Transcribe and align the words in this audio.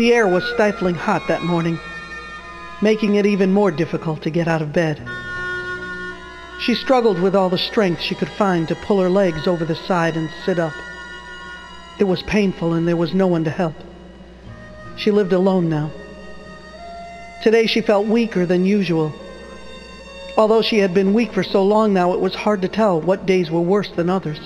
The 0.00 0.14
air 0.14 0.26
was 0.26 0.44
stifling 0.54 0.94
hot 0.94 1.28
that 1.28 1.42
morning, 1.42 1.78
making 2.80 3.16
it 3.16 3.26
even 3.26 3.52
more 3.52 3.70
difficult 3.70 4.22
to 4.22 4.30
get 4.30 4.48
out 4.48 4.62
of 4.62 4.72
bed. 4.72 4.98
She 6.58 6.74
struggled 6.74 7.20
with 7.20 7.36
all 7.36 7.50
the 7.50 7.58
strength 7.58 8.00
she 8.00 8.14
could 8.14 8.30
find 8.30 8.66
to 8.68 8.74
pull 8.76 8.98
her 9.02 9.10
legs 9.10 9.46
over 9.46 9.66
the 9.66 9.74
side 9.74 10.16
and 10.16 10.30
sit 10.46 10.58
up. 10.58 10.72
It 11.98 12.04
was 12.04 12.22
painful 12.22 12.72
and 12.72 12.88
there 12.88 12.96
was 12.96 13.12
no 13.12 13.26
one 13.26 13.44
to 13.44 13.50
help. 13.50 13.74
She 14.96 15.10
lived 15.10 15.34
alone 15.34 15.68
now. 15.68 15.90
Today 17.42 17.66
she 17.66 17.82
felt 17.82 18.06
weaker 18.06 18.46
than 18.46 18.64
usual. 18.64 19.12
Although 20.38 20.62
she 20.62 20.78
had 20.78 20.94
been 20.94 21.12
weak 21.12 21.34
for 21.34 21.44
so 21.44 21.62
long 21.62 21.92
now, 21.92 22.14
it 22.14 22.20
was 22.20 22.34
hard 22.34 22.62
to 22.62 22.68
tell 22.68 23.02
what 23.02 23.26
days 23.26 23.50
were 23.50 23.60
worse 23.60 23.90
than 23.90 24.08
others. 24.08 24.40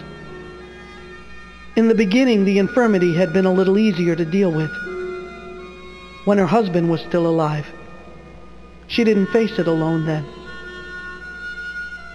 In 1.76 1.86
the 1.86 1.94
beginning, 1.94 2.44
the 2.44 2.58
infirmity 2.58 3.14
had 3.14 3.32
been 3.32 3.46
a 3.46 3.54
little 3.54 3.78
easier 3.78 4.16
to 4.16 4.24
deal 4.24 4.50
with. 4.50 4.72
When 6.24 6.38
her 6.38 6.46
husband 6.46 6.90
was 6.90 7.00
still 7.02 7.26
alive, 7.26 7.66
she 8.86 9.04
didn't 9.04 9.26
face 9.26 9.58
it 9.58 9.66
alone 9.66 10.06
then. 10.06 10.24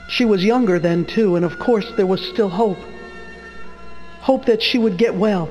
She 0.08 0.26
was 0.26 0.44
younger 0.44 0.80
then, 0.80 1.06
too, 1.06 1.36
and 1.36 1.46
of 1.46 1.60
course 1.60 1.92
there 1.96 2.08
was 2.08 2.22
still 2.22 2.50
hope. 2.50 2.80
Hope 4.22 4.46
that 4.46 4.64
she 4.64 4.78
would 4.80 4.98
get 4.98 5.14
well. 5.14 5.50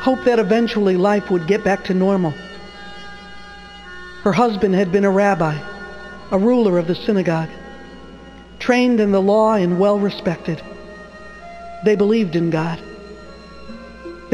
Hope 0.00 0.24
that 0.24 0.38
eventually 0.38 0.96
life 0.96 1.30
would 1.30 1.46
get 1.46 1.62
back 1.62 1.84
to 1.84 1.94
normal. 1.94 2.32
Her 4.22 4.32
husband 4.32 4.74
had 4.74 4.90
been 4.90 5.04
a 5.04 5.10
rabbi, 5.10 5.58
a 6.30 6.38
ruler 6.38 6.78
of 6.78 6.86
the 6.86 6.94
synagogue, 6.94 7.50
trained 8.58 9.00
in 9.00 9.12
the 9.12 9.20
law 9.20 9.54
and 9.54 9.78
well 9.78 9.98
respected. 9.98 10.62
They 11.84 11.96
believed 11.96 12.36
in 12.36 12.48
God. 12.48 12.80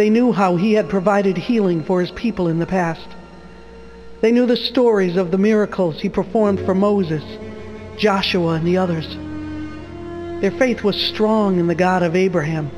They 0.00 0.08
knew 0.08 0.32
how 0.32 0.56
he 0.56 0.72
had 0.72 0.88
provided 0.88 1.36
healing 1.36 1.84
for 1.84 2.00
his 2.00 2.10
people 2.12 2.48
in 2.48 2.58
the 2.58 2.64
past. 2.64 3.06
They 4.22 4.32
knew 4.32 4.46
the 4.46 4.56
stories 4.56 5.18
of 5.18 5.30
the 5.30 5.36
miracles 5.36 6.00
he 6.00 6.08
performed 6.08 6.60
for 6.60 6.74
Moses 6.74 7.22
Joshua 7.98 8.54
and 8.54 8.66
the 8.66 8.78
others. 8.78 9.06
Their 10.40 10.52
faith 10.52 10.82
was 10.82 10.96
strong 10.96 11.60
in 11.60 11.66
the 11.66 11.74
God 11.74 12.02
of 12.02 12.16
Abraham, 12.16 12.70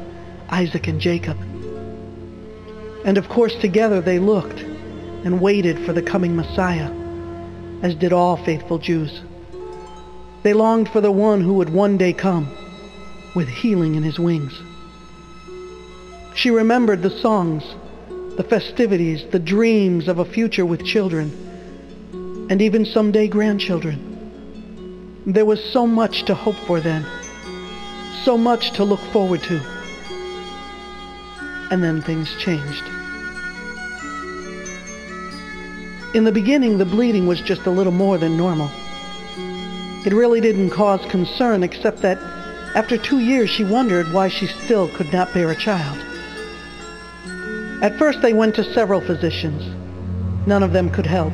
Isaac, 0.48 0.88
and 0.88 1.00
Jacob. 1.00 1.38
And 3.04 3.16
of 3.16 3.28
course 3.28 3.54
together 3.54 4.00
they 4.00 4.18
looked 4.18 4.58
and 4.58 5.40
waited 5.40 5.86
for 5.86 5.92
the 5.92 6.02
coming 6.02 6.34
Messiah, 6.34 6.90
as 7.82 7.94
did 7.94 8.12
all 8.12 8.36
faithful 8.36 8.78
Jews. 8.78 9.22
They 10.42 10.54
longed 10.54 10.88
for 10.88 11.00
the 11.00 11.12
one 11.12 11.40
who 11.40 11.54
would 11.54 11.70
one 11.70 11.98
day 11.98 12.14
come 12.14 12.48
with 13.36 13.46
healing 13.46 13.94
in 13.94 14.02
his 14.02 14.18
wings. 14.18 14.60
She 16.42 16.50
remembered 16.50 17.02
the 17.02 17.20
songs, 17.20 17.62
the 18.36 18.42
festivities, 18.42 19.24
the 19.30 19.38
dreams 19.38 20.08
of 20.08 20.18
a 20.18 20.24
future 20.24 20.66
with 20.66 20.84
children, 20.84 21.30
and 22.50 22.60
even 22.60 22.84
someday 22.84 23.28
grandchildren. 23.28 25.22
There 25.24 25.44
was 25.44 25.62
so 25.62 25.86
much 25.86 26.24
to 26.24 26.34
hope 26.34 26.56
for 26.66 26.80
then, 26.80 27.06
so 28.24 28.36
much 28.36 28.72
to 28.72 28.82
look 28.82 28.98
forward 29.12 29.44
to. 29.44 29.60
And 31.70 31.80
then 31.80 32.02
things 32.02 32.34
changed. 32.40 32.82
In 36.12 36.24
the 36.24 36.32
beginning, 36.32 36.76
the 36.76 36.84
bleeding 36.84 37.28
was 37.28 37.40
just 37.40 37.66
a 37.66 37.70
little 37.70 37.92
more 37.92 38.18
than 38.18 38.36
normal. 38.36 38.68
It 40.04 40.12
really 40.12 40.40
didn't 40.40 40.70
cause 40.70 41.06
concern 41.08 41.62
except 41.62 41.98
that 41.98 42.18
after 42.74 42.98
two 42.98 43.20
years 43.20 43.48
she 43.48 43.62
wondered 43.62 44.12
why 44.12 44.26
she 44.26 44.48
still 44.48 44.88
could 44.88 45.12
not 45.12 45.32
bear 45.32 45.52
a 45.52 45.54
child. 45.54 46.04
At 47.82 47.98
first 47.98 48.22
they 48.22 48.32
went 48.32 48.54
to 48.54 48.72
several 48.72 49.00
physicians. 49.00 49.62
None 50.46 50.62
of 50.62 50.72
them 50.72 50.88
could 50.88 51.04
help. 51.04 51.32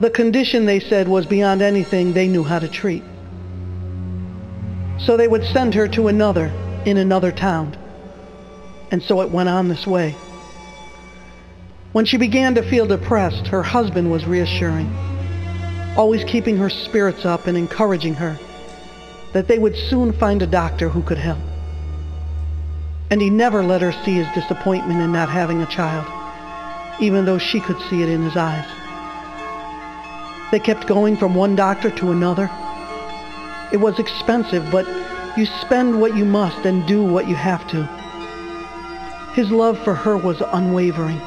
The 0.00 0.10
condition, 0.10 0.64
they 0.64 0.78
said, 0.78 1.08
was 1.08 1.26
beyond 1.26 1.60
anything 1.60 2.12
they 2.12 2.28
knew 2.28 2.44
how 2.44 2.60
to 2.60 2.68
treat. 2.68 3.02
So 5.00 5.16
they 5.16 5.26
would 5.26 5.44
send 5.44 5.74
her 5.74 5.88
to 5.88 6.06
another 6.06 6.46
in 6.86 6.98
another 6.98 7.32
town. 7.32 7.76
And 8.92 9.02
so 9.02 9.22
it 9.22 9.30
went 9.30 9.48
on 9.48 9.68
this 9.68 9.88
way. 9.88 10.14
When 11.90 12.04
she 12.04 12.16
began 12.16 12.54
to 12.54 12.62
feel 12.62 12.86
depressed, 12.86 13.48
her 13.48 13.62
husband 13.62 14.10
was 14.10 14.24
reassuring, 14.24 14.88
always 15.96 16.22
keeping 16.24 16.56
her 16.58 16.70
spirits 16.70 17.24
up 17.24 17.48
and 17.48 17.58
encouraging 17.58 18.14
her 18.14 18.38
that 19.32 19.48
they 19.48 19.58
would 19.58 19.76
soon 19.76 20.12
find 20.12 20.42
a 20.42 20.46
doctor 20.46 20.88
who 20.88 21.02
could 21.02 21.18
help. 21.18 21.40
And 23.10 23.20
he 23.20 23.30
never 23.30 23.62
let 23.62 23.82
her 23.82 23.92
see 23.92 24.14
his 24.14 24.28
disappointment 24.34 25.00
in 25.00 25.12
not 25.12 25.28
having 25.28 25.62
a 25.62 25.66
child, 25.66 26.06
even 27.00 27.24
though 27.24 27.38
she 27.38 27.60
could 27.60 27.78
see 27.88 28.02
it 28.02 28.08
in 28.08 28.22
his 28.22 28.36
eyes. 28.36 28.66
They 30.50 30.58
kept 30.58 30.86
going 30.86 31.16
from 31.16 31.34
one 31.34 31.56
doctor 31.56 31.90
to 31.90 32.12
another. 32.12 32.50
It 33.72 33.78
was 33.78 33.98
expensive, 33.98 34.70
but 34.70 34.86
you 35.36 35.46
spend 35.46 36.00
what 36.00 36.16
you 36.16 36.24
must 36.24 36.64
and 36.64 36.86
do 36.86 37.02
what 37.02 37.28
you 37.28 37.34
have 37.34 37.66
to. 37.68 37.84
His 39.34 39.50
love 39.50 39.78
for 39.82 39.94
her 39.94 40.16
was 40.16 40.40
unwavering, 40.52 41.20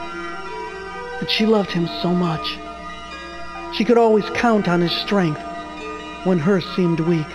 but 1.19 1.29
she 1.29 1.45
loved 1.45 1.71
him 1.71 1.87
so 2.01 2.13
much. 2.13 2.57
She 3.73 3.83
could 3.83 3.97
always 3.97 4.29
count 4.29 4.69
on 4.69 4.79
his 4.79 4.93
strength 4.93 5.41
when 6.23 6.39
hers 6.39 6.65
seemed 6.75 7.01
weak. 7.01 7.27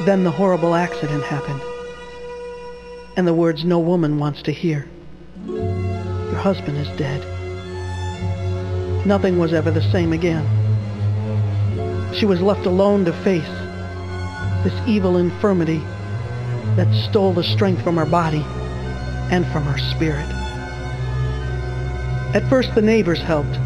Then 0.00 0.24
the 0.24 0.30
horrible 0.30 0.74
accident 0.74 1.24
happened, 1.24 1.62
and 3.16 3.26
the 3.26 3.34
words 3.34 3.64
no 3.64 3.78
woman 3.78 4.18
wants 4.18 4.42
to 4.42 4.52
hear. 4.52 4.88
Your 5.46 6.36
husband 6.36 6.76
is 6.78 6.88
dead 6.98 7.24
nothing 9.06 9.38
was 9.38 9.52
ever 9.52 9.70
the 9.70 9.92
same 9.92 10.12
again. 10.12 10.44
She 12.12 12.26
was 12.26 12.40
left 12.40 12.66
alone 12.66 13.04
to 13.04 13.12
face 13.22 13.44
this 14.64 14.88
evil 14.88 15.16
infirmity 15.16 15.78
that 16.74 16.92
stole 17.08 17.32
the 17.32 17.44
strength 17.44 17.82
from 17.82 17.96
her 17.96 18.04
body 18.04 18.44
and 19.30 19.46
from 19.46 19.62
her 19.62 19.78
spirit. 19.78 20.26
At 22.34 22.48
first 22.50 22.74
the 22.74 22.82
neighbors 22.82 23.20
helped, 23.20 23.58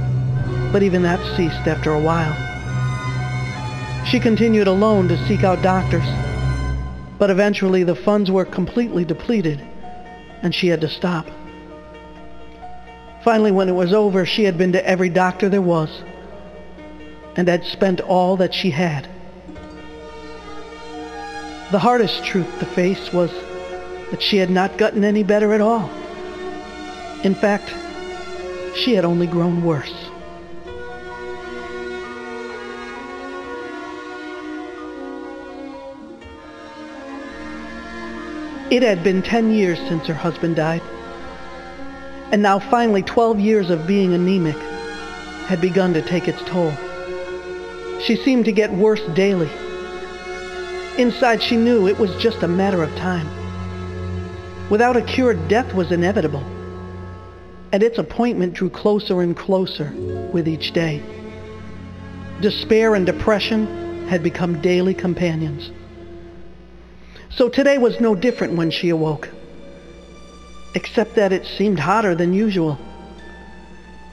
but 0.73 0.83
even 0.83 1.03
that 1.03 1.21
ceased 1.37 1.67
after 1.67 1.95
a 1.95 2.01
while. 2.01 2.37
She 4.05 4.21
continued 4.21 4.69
alone 4.69 5.09
to 5.09 5.27
seek 5.27 5.43
out 5.43 5.63
doctors, 5.63 6.05
but 7.21 7.29
eventually 7.29 7.85
the 7.85 7.95
funds 7.95 8.31
were 8.31 8.47
completely 8.47 9.05
depleted 9.05 9.61
and 10.43 10.55
she 10.55 10.69
had 10.69 10.81
to 10.81 10.89
stop. 10.89 11.27
Finally, 13.23 13.53
when 13.53 13.69
it 13.69 13.73
was 13.73 13.93
over, 13.93 14.25
she 14.25 14.45
had 14.45 14.57
been 14.57 14.73
to 14.73 14.89
every 14.89 15.11
doctor 15.11 15.51
there 15.51 15.61
was 15.61 16.03
and 17.37 17.47
had 17.47 17.63
spent 17.65 18.01
all 18.01 18.39
that 18.39 18.55
she 18.55 18.71
had. 18.71 19.07
The 21.71 21.79
hardest 21.79 22.25
truth 22.25 22.59
to 22.59 22.65
face 22.65 23.13
was 23.13 23.31
that 24.11 24.23
she 24.23 24.39
had 24.39 24.49
not 24.49 24.79
gotten 24.79 25.05
any 25.05 25.23
better 25.23 25.53
at 25.53 25.61
all. 25.61 25.91
In 27.23 27.35
fact, 27.35 27.69
she 28.75 28.95
had 28.95 29.05
only 29.05 29.27
grown 29.27 29.63
worse. 29.63 30.10
It 38.71 38.83
had 38.83 39.03
been 39.03 39.23
10 39.23 39.53
years 39.53 39.79
since 39.79 40.07
her 40.07 40.15
husband 40.15 40.57
died 40.57 40.83
and 42.33 42.43
now 42.43 42.59
finally 42.59 43.03
12 43.03 43.41
years 43.41 43.71
of 43.71 43.87
being 43.87 44.15
anemic 44.15 44.57
had 45.47 45.61
begun 45.61 45.93
to 45.95 46.03
take 46.03 46.29
its 46.29 46.43
toll. 46.45 46.73
She 48.01 48.17
seemed 48.17 48.45
to 48.45 48.53
get 48.53 48.73
worse 48.73 49.03
daily. 49.15 49.51
Inside 50.97 51.43
she 51.43 51.57
knew 51.57 51.89
it 51.89 51.99
was 51.99 52.15
just 52.17 52.43
a 52.43 52.49
matter 52.49 52.83
of 52.83 52.95
time. 52.97 53.29
Without 54.71 54.97
a 54.97 55.03
cure, 55.03 55.35
death 55.35 55.75
was 55.75 55.91
inevitable. 55.91 56.45
And 57.73 57.83
its 57.83 57.99
appointment 57.99 58.55
drew 58.55 58.71
closer 58.71 59.21
and 59.23 59.37
closer 59.37 59.93
with 60.33 60.47
each 60.47 60.73
day. 60.73 61.03
Despair 62.41 62.95
and 62.95 63.05
depression 63.05 64.07
had 64.07 64.23
become 64.23 64.61
daily 64.61 64.95
companions. 64.95 65.71
So 67.31 67.49
today 67.49 67.79
was 67.79 68.01
no 68.01 68.15
different 68.15 68.55
when 68.55 68.71
she 68.71 68.89
awoke 68.89 69.29
except 70.75 71.17
that 71.17 71.33
it 71.33 71.47
seemed 71.47 71.79
hotter 71.79 72.15
than 72.15 72.35
usual. 72.35 72.79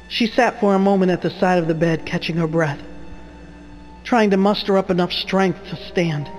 She 0.09 0.27
sat 0.27 0.59
for 0.59 0.73
a 0.73 0.79
moment 0.79 1.11
at 1.11 1.21
the 1.21 1.29
side 1.29 1.59
of 1.59 1.67
the 1.67 1.73
bed, 1.75 2.05
catching 2.05 2.37
her 2.37 2.47
breath, 2.47 2.81
trying 4.03 4.31
to 4.31 4.37
muster 4.37 4.77
up 4.77 4.89
enough 4.89 5.11
strength 5.11 5.59
to 5.69 5.75
stand. 5.75 6.29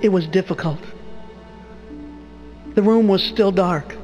It 0.00 0.10
was 0.10 0.26
difficult. 0.26 0.80
The 2.74 2.82
room 2.82 3.08
was 3.08 3.22
still 3.22 3.50
dark. 3.50 3.96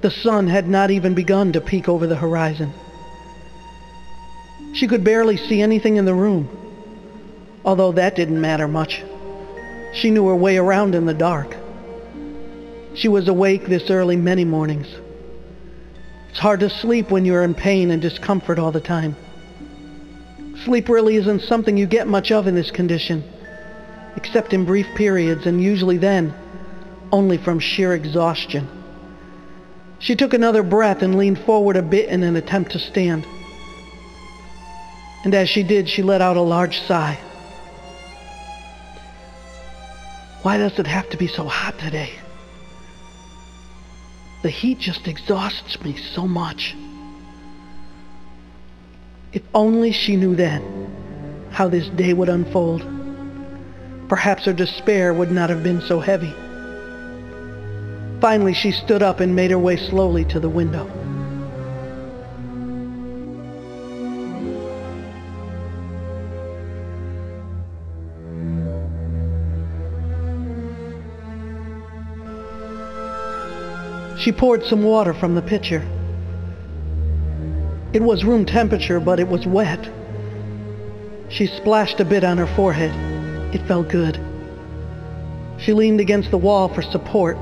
The 0.00 0.10
sun 0.10 0.48
had 0.48 0.68
not 0.68 0.90
even 0.90 1.14
begun 1.14 1.52
to 1.52 1.60
peek 1.60 1.88
over 1.88 2.06
the 2.06 2.16
horizon. 2.16 2.72
She 4.74 4.88
could 4.88 5.04
barely 5.04 5.36
see 5.36 5.62
anything 5.62 5.96
in 5.96 6.06
the 6.06 6.14
room, 6.14 6.48
although 7.64 7.92
that 7.92 8.16
didn't 8.16 8.40
matter 8.40 8.66
much. 8.66 9.02
She 9.92 10.10
knew 10.10 10.26
her 10.28 10.36
way 10.36 10.56
around 10.56 10.94
in 10.94 11.06
the 11.06 11.14
dark. 11.14 11.56
She 12.94 13.08
was 13.08 13.28
awake 13.28 13.66
this 13.66 13.90
early 13.90 14.16
many 14.16 14.44
mornings. 14.44 14.88
It's 16.30 16.38
hard 16.38 16.60
to 16.60 16.70
sleep 16.70 17.10
when 17.10 17.24
you're 17.24 17.42
in 17.42 17.54
pain 17.54 17.90
and 17.90 18.00
discomfort 18.00 18.58
all 18.58 18.72
the 18.72 18.80
time. 18.80 19.16
Sleep 20.64 20.88
really 20.88 21.16
isn't 21.16 21.42
something 21.42 21.76
you 21.76 21.86
get 21.86 22.06
much 22.06 22.30
of 22.32 22.46
in 22.46 22.54
this 22.54 22.70
condition, 22.70 23.22
except 24.16 24.52
in 24.52 24.64
brief 24.64 24.86
periods, 24.94 25.46
and 25.46 25.62
usually 25.62 25.98
then, 25.98 26.34
only 27.10 27.36
from 27.36 27.58
sheer 27.58 27.92
exhaustion. 27.92 28.68
She 29.98 30.16
took 30.16 30.32
another 30.34 30.62
breath 30.62 31.02
and 31.02 31.16
leaned 31.16 31.38
forward 31.40 31.76
a 31.76 31.82
bit 31.82 32.08
in 32.08 32.22
an 32.22 32.36
attempt 32.36 32.72
to 32.72 32.78
stand. 32.78 33.26
And 35.24 35.34
as 35.34 35.48
she 35.48 35.62
did, 35.62 35.88
she 35.88 36.02
let 36.02 36.20
out 36.20 36.36
a 36.36 36.42
large 36.42 36.80
sigh. 36.80 37.18
Why 40.42 40.58
does 40.58 40.78
it 40.78 40.86
have 40.86 41.08
to 41.10 41.16
be 41.16 41.28
so 41.28 41.44
hot 41.44 41.78
today? 41.78 42.10
The 44.42 44.50
heat 44.50 44.80
just 44.80 45.06
exhausts 45.06 45.80
me 45.82 45.96
so 45.96 46.26
much. 46.26 46.74
If 49.32 49.42
only 49.54 49.92
she 49.92 50.16
knew 50.16 50.34
then 50.34 51.48
how 51.52 51.68
this 51.68 51.88
day 51.90 52.12
would 52.12 52.28
unfold. 52.28 52.84
Perhaps 54.08 54.46
her 54.46 54.52
despair 54.52 55.14
would 55.14 55.30
not 55.30 55.48
have 55.48 55.62
been 55.62 55.80
so 55.80 56.00
heavy. 56.00 56.34
Finally, 58.20 58.54
she 58.54 58.72
stood 58.72 59.02
up 59.02 59.20
and 59.20 59.34
made 59.34 59.50
her 59.50 59.58
way 59.58 59.76
slowly 59.76 60.24
to 60.24 60.40
the 60.40 60.48
window. 60.48 60.90
She 74.22 74.30
poured 74.30 74.64
some 74.64 74.84
water 74.84 75.14
from 75.14 75.34
the 75.34 75.42
pitcher. 75.42 75.82
It 77.92 78.00
was 78.00 78.24
room 78.24 78.46
temperature, 78.46 79.00
but 79.00 79.18
it 79.18 79.26
was 79.26 79.48
wet. 79.48 79.90
She 81.28 81.48
splashed 81.48 81.98
a 81.98 82.04
bit 82.04 82.22
on 82.22 82.38
her 82.38 82.46
forehead. 82.46 82.92
It 83.52 83.66
felt 83.66 83.88
good. 83.88 84.20
She 85.58 85.72
leaned 85.72 85.98
against 85.98 86.30
the 86.30 86.38
wall 86.38 86.68
for 86.68 86.82
support 86.82 87.36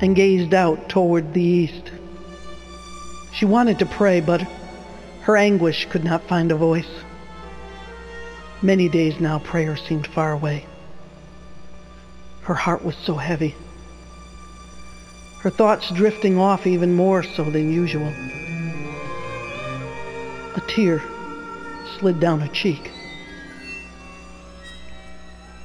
and 0.00 0.16
gazed 0.16 0.54
out 0.54 0.88
toward 0.88 1.34
the 1.34 1.42
east. 1.42 1.90
She 3.34 3.44
wanted 3.44 3.78
to 3.80 3.84
pray, 3.84 4.22
but 4.22 4.40
her 5.24 5.36
anguish 5.36 5.86
could 5.90 6.02
not 6.02 6.26
find 6.26 6.50
a 6.50 6.56
voice. 6.56 7.04
Many 8.62 8.88
days 8.88 9.20
now 9.20 9.38
prayer 9.38 9.76
seemed 9.76 10.06
far 10.06 10.32
away. 10.32 10.64
Her 12.44 12.54
heart 12.54 12.82
was 12.82 12.96
so 12.96 13.16
heavy 13.16 13.54
her 15.44 15.50
thoughts 15.50 15.90
drifting 15.90 16.38
off 16.38 16.66
even 16.66 16.94
more 16.94 17.22
so 17.22 17.44
than 17.44 17.70
usual. 17.70 18.08
A 20.56 20.62
tear 20.66 21.02
slid 21.98 22.18
down 22.18 22.40
her 22.40 22.48
cheek. 22.48 22.90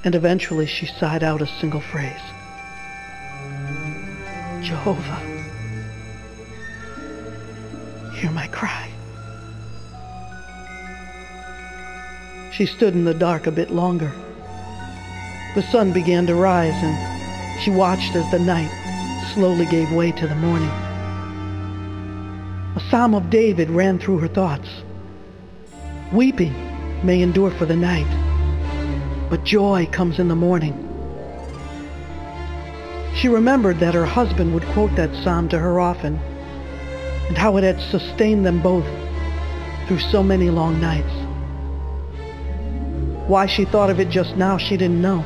And 0.03 0.15
eventually 0.15 0.65
she 0.65 0.85
sighed 0.85 1.23
out 1.23 1.41
a 1.41 1.47
single 1.61 1.79
phrase. 1.79 2.19
Jehovah, 4.61 5.19
hear 8.15 8.31
my 8.31 8.47
cry. 8.47 8.91
She 12.51 12.65
stood 12.65 12.95
in 12.95 13.05
the 13.05 13.13
dark 13.13 13.47
a 13.47 13.51
bit 13.51 13.71
longer. 13.71 14.11
The 15.55 15.63
sun 15.71 15.93
began 15.93 16.27
to 16.27 16.35
rise 16.35 16.75
and 16.83 17.61
she 17.61 17.71
watched 17.71 18.13
as 18.17 18.29
the 18.29 18.39
night 18.39 18.78
slowly 19.33 19.65
gave 19.65 19.91
way 19.91 20.11
to 20.11 20.27
the 20.27 20.35
morning. 20.35 20.69
A 22.75 22.81
psalm 22.89 23.13
of 23.13 23.29
David 23.29 23.69
ran 23.69 23.99
through 23.99 24.19
her 24.19 24.27
thoughts. 24.27 24.69
Weeping 26.11 26.53
may 27.05 27.21
endure 27.21 27.51
for 27.51 27.65
the 27.65 27.75
night, 27.75 28.07
but 29.29 29.43
joy 29.43 29.87
comes 29.91 30.19
in 30.19 30.27
the 30.27 30.35
morning. 30.35 30.85
She 33.15 33.27
remembered 33.27 33.79
that 33.79 33.93
her 33.93 34.05
husband 34.05 34.53
would 34.53 34.65
quote 34.67 34.95
that 34.95 35.13
psalm 35.23 35.49
to 35.49 35.59
her 35.59 35.79
often, 35.79 36.15
and 37.27 37.37
how 37.37 37.57
it 37.57 37.63
had 37.63 37.79
sustained 37.81 38.45
them 38.45 38.61
both 38.61 38.85
through 39.87 39.99
so 39.99 40.23
many 40.23 40.49
long 40.49 40.79
nights. 40.79 41.13
Why 43.27 43.45
she 43.45 43.65
thought 43.65 43.89
of 43.89 43.99
it 43.99 44.09
just 44.09 44.35
now, 44.37 44.57
she 44.57 44.77
didn't 44.77 45.01
know. 45.01 45.23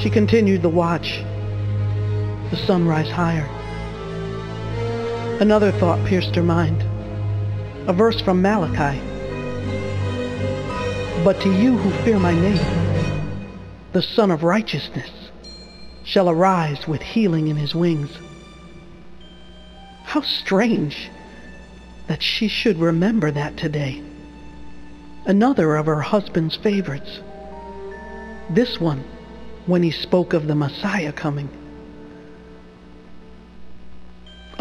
She 0.00 0.10
continued 0.10 0.62
the 0.62 0.68
watch 0.68 1.22
the 2.52 2.58
sun 2.58 2.86
rise 2.86 3.08
higher. 3.08 3.48
Another 5.40 5.72
thought 5.72 6.06
pierced 6.06 6.34
her 6.34 6.42
mind. 6.42 6.82
A 7.88 7.94
verse 7.94 8.20
from 8.20 8.42
Malachi. 8.42 9.00
But 11.24 11.40
to 11.40 11.50
you 11.50 11.78
who 11.78 11.90
fear 12.04 12.18
my 12.18 12.34
name, 12.34 12.60
the 13.92 14.02
Sun 14.02 14.30
of 14.30 14.42
Righteousness 14.42 15.10
shall 16.04 16.28
arise 16.28 16.86
with 16.86 17.00
healing 17.00 17.48
in 17.48 17.56
his 17.56 17.74
wings. 17.74 18.10
How 20.04 20.20
strange 20.20 21.10
that 22.06 22.22
she 22.22 22.48
should 22.48 22.76
remember 22.76 23.30
that 23.30 23.56
today. 23.56 24.02
Another 25.24 25.76
of 25.76 25.86
her 25.86 26.02
husband's 26.02 26.56
favorites. 26.56 27.20
This 28.50 28.78
one 28.78 29.02
when 29.64 29.82
he 29.82 29.90
spoke 29.90 30.34
of 30.34 30.48
the 30.48 30.54
Messiah 30.54 31.12
coming. 31.12 31.48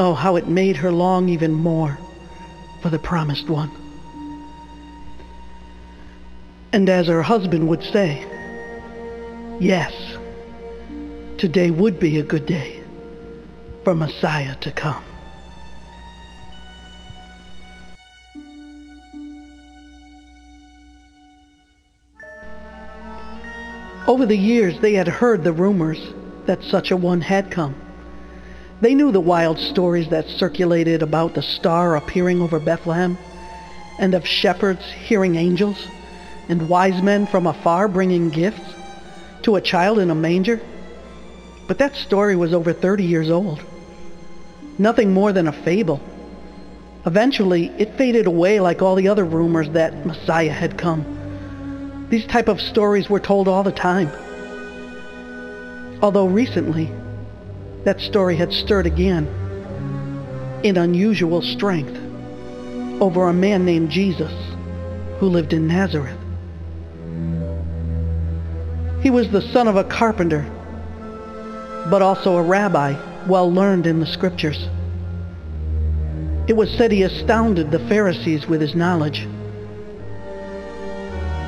Oh, 0.03 0.15
how 0.15 0.36
it 0.36 0.48
made 0.48 0.77
her 0.77 0.92
long 0.92 1.30
even 1.30 1.53
more 1.53 2.00
for 2.81 2.89
the 2.89 2.98
promised 2.98 3.48
one. 3.48 3.69
And 6.74 6.89
as 6.89 7.06
her 7.06 7.21
husband 7.21 7.69
would 7.69 7.83
say, 7.83 8.25
yes, 9.59 9.94
today 11.38 11.69
would 11.69 12.00
be 12.00 12.18
a 12.18 12.24
good 12.24 12.48
day 12.48 12.81
for 13.83 13.94
Messiah 13.94 14.55
to 14.62 14.72
come. 14.72 15.03
Over 24.08 24.25
the 24.25 24.36
years, 24.36 24.79
they 24.79 24.93
had 24.93 25.08
heard 25.08 25.43
the 25.43 25.53
rumors 25.53 26.00
that 26.48 26.63
such 26.63 26.89
a 26.89 26.98
one 26.98 27.22
had 27.22 27.51
come. 27.51 27.75
They 28.82 28.96
knew 28.96 29.12
the 29.12 29.20
wild 29.20 29.60
stories 29.60 30.10
that 30.10 30.28
circulated 30.28 31.04
about 31.04 31.36
the 31.36 31.44
star 31.44 31.96
appearing 31.96 32.42
over 32.42 32.60
Bethlehem, 32.60 33.16
and 34.00 34.16
of 34.16 34.26
shepherds 34.26 34.84
hearing 34.92 35.36
angels, 35.36 35.78
and 36.50 36.68
wise 36.68 37.00
men 37.04 37.28
from 37.28 37.46
afar 37.46 37.88
bringing 37.88 38.30
gifts 38.30 38.74
to 39.44 39.56
a 39.56 39.62
child 39.62 40.00
in 40.00 40.10
a 40.10 40.16
manger. 40.16 40.60
But 41.68 41.78
that 41.78 41.96
story 41.96 42.36
was 42.36 42.54
over 42.54 42.74
30 42.74 43.04
years 43.04 43.30
old. 43.30 43.64
Nothing 44.80 45.14
more 45.14 45.32
than 45.32 45.48
a 45.48 45.52
fable. 45.52 46.02
Eventually, 47.06 47.68
it 47.78 47.98
faded 47.98 48.26
away 48.26 48.60
like 48.60 48.82
all 48.82 48.96
the 48.96 49.08
other 49.08 49.26
rumors 49.26 49.70
that 49.70 50.08
Messiah 50.08 50.52
had 50.52 50.80
come. 50.80 52.08
These 52.10 52.26
type 52.26 52.48
of 52.48 52.60
stories 52.60 53.10
were 53.12 53.20
told 53.20 53.48
all 53.48 53.62
the 53.62 53.72
time. 53.72 54.10
Although 56.02 56.26
recently, 56.26 56.92
that 57.84 58.00
story 58.00 58.36
had 58.36 58.54
stirred 58.54 58.86
again 58.86 59.28
in 60.64 60.78
unusual 60.78 61.42
strength 61.42 61.98
over 63.02 63.28
a 63.28 63.34
man 63.34 63.66
named 63.66 63.90
Jesus 63.90 64.32
who 65.20 65.28
lived 65.28 65.54
in 65.54 65.68
Nazareth. 65.68 66.18
He 69.02 69.10
was 69.10 69.30
the 69.30 69.42
son 69.42 69.68
of 69.68 69.76
a 69.76 69.84
carpenter, 69.84 70.46
but 71.90 72.04
also 72.04 72.38
a 72.38 72.44
rabbi 72.44 72.96
well 73.28 73.52
learned 73.52 73.88
in 73.88 74.00
the 74.00 74.06
scriptures. 74.06 74.70
It 76.48 76.54
was 76.54 76.70
said 76.72 76.92
he 76.92 77.04
astounded 77.04 77.72
the 77.72 77.80
Pharisees 77.88 78.48
with 78.48 78.62
his 78.62 78.76
knowledge. 78.76 79.28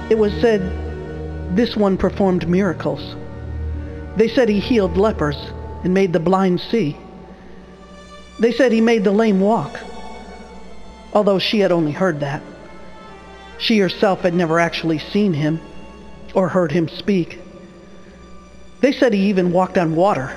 It 0.09 0.17
was 0.17 0.33
said 0.41 0.61
this 1.55 1.75
one 1.75 1.97
performed 1.97 2.47
miracles. 2.47 3.15
They 4.17 4.27
said 4.27 4.49
he 4.49 4.59
healed 4.59 4.97
lepers 4.97 5.37
and 5.83 5.93
made 5.93 6.13
the 6.13 6.19
blind 6.19 6.59
see. 6.59 6.97
They 8.39 8.51
said 8.51 8.71
he 8.71 8.81
made 8.81 9.03
the 9.03 9.11
lame 9.11 9.39
walk, 9.39 9.79
although 11.13 11.39
she 11.39 11.59
had 11.59 11.71
only 11.71 11.91
heard 11.91 12.21
that. 12.21 12.41
She 13.59 13.79
herself 13.79 14.21
had 14.21 14.33
never 14.33 14.59
actually 14.59 14.99
seen 14.99 15.33
him 15.33 15.59
or 16.33 16.49
heard 16.49 16.71
him 16.71 16.87
speak. 16.87 17.39
They 18.81 18.91
said 18.91 19.13
he 19.13 19.29
even 19.29 19.51
walked 19.51 19.77
on 19.77 19.95
water. 19.95 20.35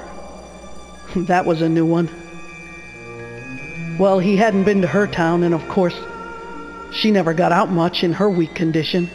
that 1.16 1.46
was 1.46 1.62
a 1.62 1.68
new 1.68 1.86
one. 1.86 2.08
Well, 3.98 4.18
he 4.18 4.36
hadn't 4.36 4.64
been 4.64 4.82
to 4.82 4.86
her 4.86 5.06
town, 5.06 5.42
and 5.42 5.54
of 5.54 5.66
course, 5.68 5.96
she 6.92 7.10
never 7.10 7.32
got 7.32 7.50
out 7.50 7.70
much 7.70 8.04
in 8.04 8.12
her 8.12 8.28
weak 8.28 8.54
condition, 8.54 9.08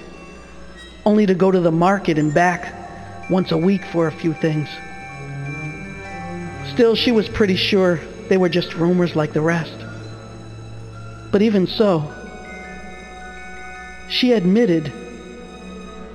only 1.05 1.25
to 1.27 1.35
go 1.35 1.51
to 1.51 1.59
the 1.59 1.71
market 1.71 2.17
and 2.17 2.33
back 2.33 3.29
once 3.29 3.51
a 3.51 3.57
week 3.57 3.85
for 3.85 4.07
a 4.07 4.11
few 4.11 4.33
things. 4.33 4.67
Still, 6.73 6.95
she 6.95 7.11
was 7.11 7.27
pretty 7.27 7.55
sure 7.55 7.99
They 8.31 8.37
were 8.37 8.47
just 8.47 8.75
rumors 8.75 9.13
like 9.13 9.33
the 9.33 9.41
rest. 9.41 9.75
But 11.33 11.41
even 11.41 11.67
so, 11.67 12.09
she 14.07 14.31
admitted 14.31 14.89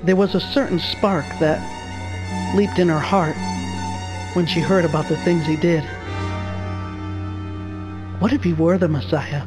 there 0.03 0.17
was 0.17 0.35
a 0.35 0.41
certain 0.41 0.79
spark 0.79 1.27
that 1.41 1.61
leaped 2.57 2.79
in 2.79 2.89
her 2.89 2.99
heart 2.99 3.37
when 4.35 4.47
she 4.47 4.61
heard 4.61 4.87
about 4.87 5.09
the 5.09 5.19
things 5.19 5.45
he 5.45 5.57
did. 5.57 5.85
What 8.19 8.33
if 8.33 8.43
he 8.43 8.55
were 8.55 8.79
the 8.79 8.89
Messiah? 8.89 9.43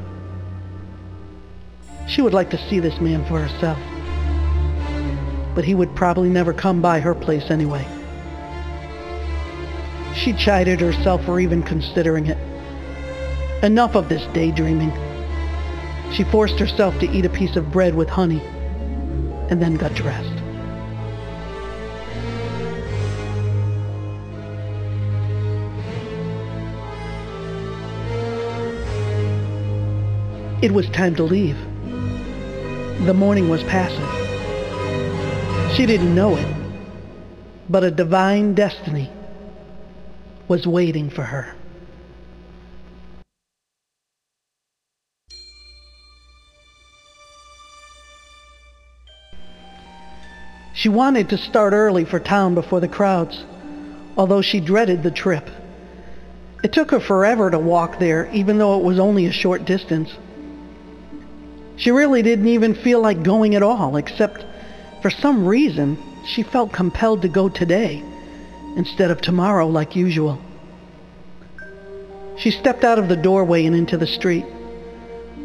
She 2.08 2.22
would 2.22 2.36
like 2.36 2.52
to 2.52 2.70
see 2.70 2.80
this 2.80 3.02
man 3.02 3.26
for 3.26 3.40
herself. 3.40 3.80
But 5.56 5.66
he 5.66 5.74
would 5.74 5.96
probably 5.96 6.30
never 6.30 6.54
come 6.54 6.84
by 6.84 7.00
her 7.00 7.16
place 7.16 7.50
anyway. 7.50 7.88
She 10.20 10.34
chided 10.34 10.82
herself 10.82 11.24
for 11.24 11.40
even 11.40 11.64
considering 11.64 12.26
it. 12.26 12.38
Enough 13.64 13.96
of 13.96 14.10
this 14.10 14.22
daydreaming. 14.34 14.92
She 16.12 16.26
forced 16.26 16.60
herself 16.60 17.00
to 17.00 17.10
eat 17.10 17.24
a 17.24 17.30
piece 17.30 17.56
of 17.56 17.72
bread 17.72 17.96
with 17.96 18.10
honey 18.10 18.42
and 19.50 19.62
then 19.62 19.76
got 19.76 19.94
dressed. 19.94 20.28
It 30.62 30.74
was 30.74 30.90
time 30.90 31.16
to 31.16 31.24
leave. 31.24 31.58
The 33.06 33.14
morning 33.14 33.48
was 33.48 33.64
passing. 33.64 34.06
She 35.78 35.86
didn't 35.86 36.14
know 36.14 36.36
it, 36.36 36.56
but 37.70 37.86
a 37.86 37.92
divine 37.92 38.54
destiny 38.54 39.10
was 40.50 40.66
waiting 40.66 41.10
for 41.10 41.24
her. 41.24 41.54
She 50.74 50.90
wanted 50.90 51.30
to 51.30 51.38
start 51.38 51.74
early 51.74 52.04
for 52.06 52.20
town 52.20 52.56
before 52.56 52.80
the 52.80 52.88
crowds, 52.88 53.44
although 54.18 54.42
she 54.42 54.60
dreaded 54.60 55.04
the 55.04 55.12
trip. 55.12 55.48
It 56.64 56.74
took 56.74 56.92
her 56.92 57.00
forever 57.00 57.52
to 57.52 57.60
walk 57.60 58.00
there, 58.00 58.30
even 58.34 58.58
though 58.58 58.80
it 58.80 58.84
was 58.84 58.98
only 58.98 59.26
a 59.26 59.32
short 59.32 59.66
distance. 59.66 60.10
She 61.76 61.92
really 61.92 62.22
didn't 62.22 62.48
even 62.48 62.74
feel 62.76 63.02
like 63.02 63.24
going 63.24 63.56
at 63.56 63.64
all, 63.64 63.98
except 63.98 64.46
for 65.02 65.10
some 65.10 65.46
reason 65.46 65.98
she 66.26 66.44
felt 66.44 66.74
compelled 66.74 67.22
to 67.22 67.28
go 67.28 67.50
today 67.50 68.04
instead 68.76 69.12
of 69.12 69.22
tomorrow 69.22 69.68
like 69.68 69.96
usual. 69.96 70.40
She 72.38 72.52
stepped 72.52 72.84
out 72.84 73.00
of 73.00 73.10
the 73.10 73.16
doorway 73.16 73.66
and 73.66 73.76
into 73.76 73.98
the 73.98 74.08
street, 74.08 74.46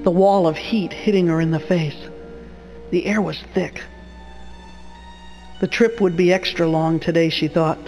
the 0.04 0.11
wall 0.11 0.47
of 0.47 0.57
heat 0.57 0.93
hitting 0.93 1.26
her 1.26 1.40
in 1.40 1.50
the 1.50 1.59
face. 1.59 1.97
The 2.90 3.07
air 3.07 3.21
was 3.21 3.43
thick. 3.54 3.83
The 5.61 5.66
trip 5.66 6.00
would 6.00 6.16
be 6.16 6.33
extra 6.33 6.69
long 6.69 7.00
today, 7.00 7.31
she 7.31 7.49
thought. 7.49 7.78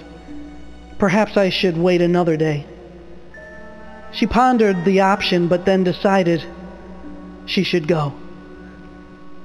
Perhaps 0.98 1.36
I 1.36 1.50
should 1.50 1.76
wait 1.76 2.00
another 2.00 2.36
day. 2.36 2.66
She 4.12 4.26
pondered 4.26 4.84
the 4.84 5.00
option, 5.00 5.46
but 5.46 5.66
then 5.66 5.84
decided 5.84 6.42
she 7.44 7.62
should 7.62 7.86
go. 7.86 8.14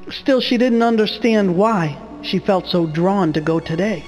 Still, 0.10 0.42
she 0.42 0.58
didn't 0.58 0.82
understand 0.82 1.56
why 1.56 1.98
she 2.24 2.40
felt 2.40 2.68
so 2.68 2.88
drawn 2.88 3.34
to 3.34 3.42
go 3.42 3.60
today. 3.60 4.04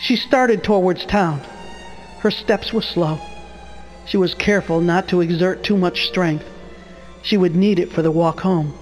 She 0.00 0.16
started 0.16 0.62
towards 0.62 1.04
town. 1.04 1.40
Her 2.20 2.30
steps 2.30 2.72
were 2.72 2.82
slow. 2.82 3.18
She 4.06 4.16
was 4.16 4.34
careful 4.34 4.80
not 4.80 5.08
to 5.08 5.20
exert 5.20 5.62
too 5.62 5.76
much 5.76 6.06
strength. 6.06 6.44
She 7.22 7.36
would 7.36 7.54
need 7.54 7.78
it 7.78 7.92
for 7.92 8.02
the 8.02 8.10
walk 8.10 8.40
home. 8.40 8.72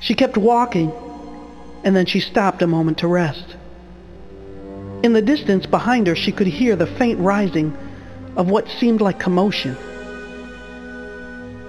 She 0.00 0.14
kept 0.14 0.36
walking, 0.36 0.92
and 1.84 1.94
then 1.94 2.06
she 2.06 2.20
stopped 2.20 2.62
a 2.62 2.66
moment 2.66 2.98
to 2.98 3.08
rest. 3.08 3.56
In 5.02 5.12
the 5.12 5.22
distance 5.22 5.66
behind 5.66 6.06
her, 6.06 6.16
she 6.16 6.32
could 6.32 6.46
hear 6.46 6.76
the 6.76 6.86
faint 6.86 7.18
rising 7.18 7.76
of 8.36 8.50
what 8.50 8.68
seemed 8.68 9.00
like 9.00 9.18
commotion. 9.18 9.76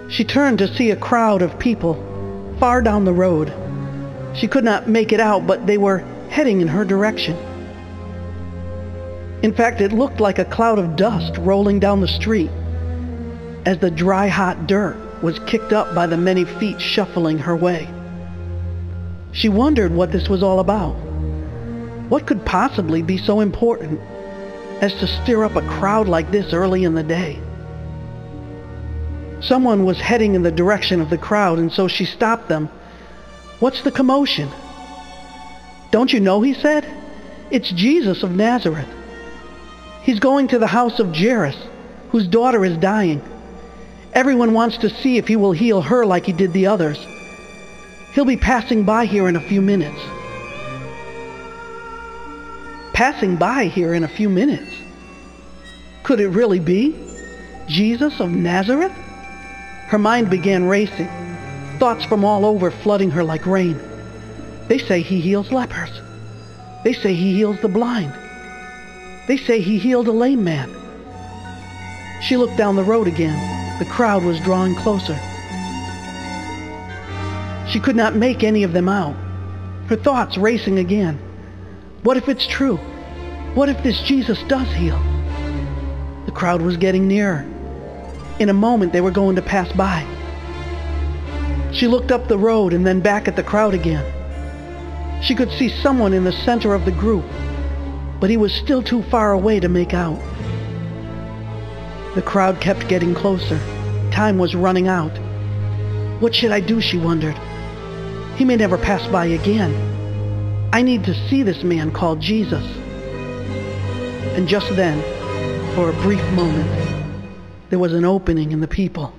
She 0.10 0.24
turned 0.24 0.60
to 0.60 0.74
see 0.74 0.92
a 0.92 0.96
crowd 0.96 1.42
of 1.42 1.60
people 1.60 1.96
far 2.60 2.82
down 2.82 3.06
the 3.06 3.14
road. 3.14 3.54
She 4.36 4.48
could 4.48 4.64
not 4.64 4.88
make 4.88 5.12
it 5.12 5.20
out, 5.20 5.48
but 5.48 5.66
they 5.66 5.78
were 5.78 6.00
heading 6.30 6.62
in 6.62 6.68
her 6.68 6.86
direction. 6.86 7.36
In 9.42 9.54
fact, 9.54 9.82
it 9.82 9.94
looked 9.94 10.20
like 10.20 10.40
a 10.40 10.46
cloud 10.46 10.80
of 10.80 10.96
dust 10.96 11.38
rolling 11.38 11.80
down 11.80 12.02
the 12.02 12.08
street 12.08 12.50
as 13.66 13.78
the 13.78 13.92
dry, 13.92 14.28
hot 14.28 14.68
dirt 14.68 14.98
was 15.22 15.40
kicked 15.40 15.74
up 15.74 15.94
by 15.94 16.08
the 16.08 16.18
many 16.18 16.46
feet 16.46 16.82
shuffling 16.82 17.38
her 17.38 17.56
way. 17.56 17.88
She 19.32 19.50
wondered 19.50 19.94
what 19.94 20.12
this 20.12 20.30
was 20.30 20.42
all 20.42 20.60
about. 20.60 20.94
What 22.10 22.26
could 22.26 22.46
possibly 22.46 23.02
be 23.02 23.18
so 23.18 23.42
important 23.42 24.00
as 24.82 24.94
to 24.96 25.08
stir 25.08 25.44
up 25.44 25.56
a 25.56 25.68
crowd 25.68 26.08
like 26.08 26.32
this 26.32 26.54
early 26.54 26.84
in 26.84 26.96
the 26.96 27.04
day? 27.04 27.40
Someone 29.42 29.86
was 29.86 30.00
heading 30.00 30.36
in 30.36 30.42
the 30.42 30.52
direction 30.52 31.00
of 31.00 31.10
the 31.10 31.18
crowd, 31.18 31.60
and 31.60 31.72
so 31.72 31.88
she 31.88 32.06
stopped 32.06 32.48
them. 32.48 32.70
What's 33.60 33.84
the 33.84 33.92
commotion? 33.92 34.50
Don't 35.92 36.12
you 36.12 36.20
know, 36.20 36.42
he 36.42 36.54
said? 36.54 36.86
It's 37.52 37.70
Jesus 37.72 38.24
of 38.24 38.32
Nazareth. 38.32 38.90
He's 40.04 40.20
going 40.20 40.48
to 40.50 40.60
the 40.60 40.68
house 40.68 41.00
of 41.00 41.16
Jairus, 41.16 41.58
whose 42.10 42.28
daughter 42.28 42.64
is 42.66 42.78
dying. 42.78 43.22
Everyone 44.14 44.54
wants 44.54 44.78
to 44.78 44.90
see 44.90 45.18
if 45.18 45.28
he 45.28 45.36
will 45.36 45.52
heal 45.52 45.82
her 45.82 46.06
like 46.06 46.26
he 46.26 46.34
did 46.34 46.54
the 46.54 46.68
others. 46.68 46.98
He'll 48.14 48.26
be 48.26 48.38
passing 48.38 48.84
by 48.84 49.06
here 49.06 49.28
in 49.28 49.36
a 49.36 49.42
few 49.42 49.62
minutes. 49.62 50.02
Passing 52.94 53.36
by 53.36 53.66
here 53.66 53.94
in 53.94 54.04
a 54.04 54.08
few 54.08 54.30
minutes? 54.30 54.74
Could 56.04 56.20
it 56.20 56.30
really 56.30 56.60
be? 56.60 56.96
Jesus 57.68 58.20
of 58.20 58.32
Nazareth? 58.32 58.92
Her 59.88 60.00
mind 60.00 60.30
began 60.30 60.66
racing, 60.66 61.10
thoughts 61.78 62.04
from 62.04 62.26
all 62.26 62.46
over 62.46 62.72
flooding 62.72 63.12
her 63.12 63.24
like 63.24 63.46
rain. 63.46 63.80
They 64.68 64.80
say 64.80 65.02
he 65.02 65.22
heals 65.22 65.52
lepers. 65.52 66.02
They 66.84 66.94
say 66.94 67.14
he 67.14 67.34
heals 67.36 67.60
the 67.62 67.68
blind. 67.68 68.14
They 69.30 69.38
say 69.38 69.62
he 69.62 69.78
healed 69.78 70.08
a 70.08 70.12
lame 70.12 70.44
man. 70.44 70.72
She 72.20 72.36
looked 72.36 72.58
down 72.58 72.76
the 72.76 72.84
road 72.84 73.08
again. 73.08 73.78
The 73.78 73.86
crowd 73.86 74.24
was 74.24 74.40
drawing 74.40 74.74
closer. 74.74 75.14
She 77.70 77.80
could 77.80 77.96
not 77.96 78.16
make 78.16 78.44
any 78.44 78.64
of 78.64 78.74
them 78.74 78.90
out. 78.90 79.16
Her 79.86 79.96
thoughts 79.96 80.36
racing 80.40 80.80
again. 80.80 81.20
What 82.02 82.18
if 82.18 82.28
it's 82.28 82.48
true? 82.48 82.78
What 83.54 83.70
if 83.70 83.84
this 83.84 84.02
Jesus 84.02 84.42
does 84.48 84.68
heal? 84.74 85.00
The 86.26 86.32
crowd 86.32 86.64
was 86.64 86.76
getting 86.76 87.08
nearer. 87.08 87.46
In 88.40 88.50
a 88.50 88.54
moment, 88.54 88.94
they 88.94 89.02
were 89.02 89.12
going 89.12 89.36
to 89.36 89.44
pass 89.44 89.72
by. 89.74 90.08
She 91.72 91.86
looked 91.86 92.12
up 92.12 92.28
the 92.28 92.40
road 92.40 92.74
and 92.74 92.84
then 92.84 93.00
back 93.00 93.28
at 93.28 93.36
the 93.36 93.44
crowd 93.44 93.76
again. 93.76 94.04
She 95.22 95.36
could 95.36 95.52
see 95.52 95.70
someone 95.70 96.14
in 96.14 96.24
the 96.24 96.32
center 96.32 96.74
of 96.74 96.86
the 96.86 96.92
group, 96.92 97.26
but 98.20 98.30
he 98.30 98.38
was 98.38 98.54
still 98.54 98.84
too 98.84 99.04
far 99.04 99.32
away 99.32 99.60
to 99.60 99.70
make 99.70 99.94
out. 99.94 100.20
The 102.16 102.22
crowd 102.22 102.60
kept 102.60 102.88
getting 102.88 103.14
closer. 103.14 103.58
Time 104.12 104.38
was 104.38 104.56
running 104.56 104.88
out. 104.88 105.16
What 106.20 106.36
should 106.36 106.52
I 106.52 106.60
do, 106.60 106.82
she 106.82 106.98
wondered. 106.98 107.38
He 108.36 108.46
may 108.46 108.56
never 108.56 108.78
pass 108.78 109.06
by 109.08 109.26
again. 109.28 110.70
I 110.74 110.82
need 110.82 111.04
to 111.06 111.14
see 111.30 111.44
this 111.44 111.64
man 111.64 111.92
called 111.92 112.20
Jesus. 112.20 112.66
And 114.36 114.48
just 114.48 114.76
then, 114.76 115.02
for 115.76 115.90
a 115.90 115.94
brief 116.02 116.24
moment, 116.32 116.70
there 117.70 117.80
was 117.80 117.94
an 117.94 118.06
opening 118.06 118.52
in 118.52 118.60
the 118.60 118.68
people, 118.68 119.14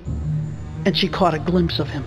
and 0.85 0.97
she 0.97 1.09
caught 1.09 1.35
a 1.35 1.38
glimpse 1.38 1.78
of 1.78 1.88
him. 1.88 2.04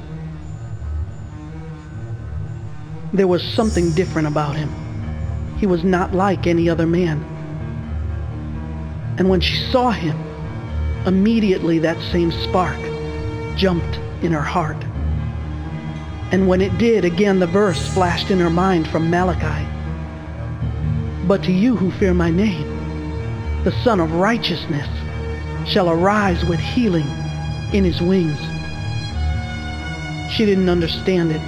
There 3.13 3.27
was 3.27 3.43
something 3.43 3.93
different 3.93 4.27
about 4.27 4.55
him. 4.55 4.83
He 5.63 5.67
was 5.67 5.86
not 5.86 6.13
like 6.13 6.46
any 6.46 6.67
other 6.67 6.86
man. 6.86 7.24
And 9.17 9.29
when 9.29 9.39
she 9.39 9.55
saw 9.72 9.91
him, 9.91 10.17
immediately 11.08 11.79
that 11.79 11.98
same 12.12 12.34
spark 12.34 12.77
jumped 13.55 13.98
in 14.22 14.34
her 14.34 14.41
heart. 14.41 14.75
And 16.34 16.50
when 16.50 16.60
it 16.60 16.77
did, 16.77 17.05
again 17.05 17.39
the 17.39 17.48
verse 17.48 17.82
flashed 17.93 18.29
in 18.29 18.39
her 18.39 18.50
mind 18.50 18.89
from 18.89 19.10
Malachi. 19.10 19.65
But 21.29 21.41
to 21.43 21.53
you 21.53 21.77
who 21.77 21.91
fear 21.91 22.13
my 22.13 22.29
name, 22.29 23.63
the 23.63 23.72
Sun 23.86 24.01
of 24.01 24.12
Righteousness 24.15 24.89
shall 25.65 25.89
arise 25.89 26.43
with 26.43 26.60
healing 26.60 27.08
in 27.72 27.86
his 27.86 28.01
wings. 28.01 28.38
She 30.29 30.43
didn't 30.46 30.67
understand 30.67 31.32
it, 31.32 31.41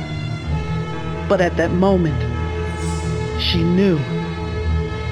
but 1.28 1.42
at 1.42 1.58
that 1.58 1.72
moment, 1.72 2.25
she 3.52 3.64
knew 3.64 4.00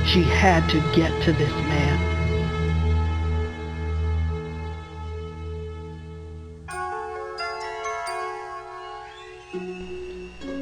she 0.05 0.23
had 0.23 0.67
to 0.69 0.79
get 0.95 1.11
to 1.23 1.33
this 1.33 1.51
man. 1.51 1.99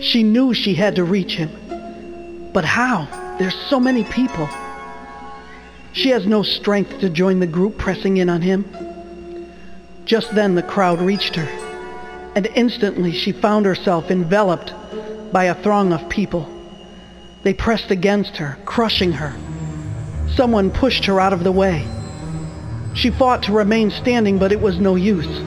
She 0.02 0.22
knew 0.22 0.54
she 0.54 0.74
had 0.76 0.96
to 0.98 1.06
reach 1.06 1.36
him. 1.38 1.50
But 2.54 2.66
how? 2.66 3.08
There's 3.40 3.56
so 3.56 3.80
many 3.80 4.04
people. 4.04 4.50
She 5.94 6.10
has 6.10 6.28
no 6.28 6.44
strength 6.44 7.00
to 7.00 7.10
join 7.10 7.40
the 7.40 7.48
group 7.48 7.78
pressing 7.78 8.18
in 8.18 8.30
on 8.30 8.42
him. 8.42 8.66
Just 10.04 10.36
then 10.36 10.56
the 10.56 10.64
crowd 10.64 11.00
reached 11.00 11.36
her, 11.36 11.48
and 12.36 12.48
instantly 12.48 13.14
she 13.14 13.32
found 13.32 13.66
herself 13.66 14.12
enveloped 14.12 14.74
by 15.32 15.46
a 15.46 15.56
throng 15.64 15.94
of 15.94 16.10
people. 16.10 16.61
They 17.44 17.54
pressed 17.54 17.90
against 17.90 18.38
her, 18.38 18.58
crushing 18.66 19.14
her. 19.14 19.34
Someone 20.36 20.70
pushed 20.70 21.06
her 21.06 21.20
out 21.20 21.34
of 21.34 21.44
the 21.44 21.52
way. 21.52 21.88
She 22.94 23.10
fought 23.10 23.44
to 23.44 23.52
remain 23.52 23.90
standing, 23.90 24.38
but 24.38 24.52
it 24.52 24.62
was 24.62 24.80
no 24.80 24.96
use. 24.96 25.42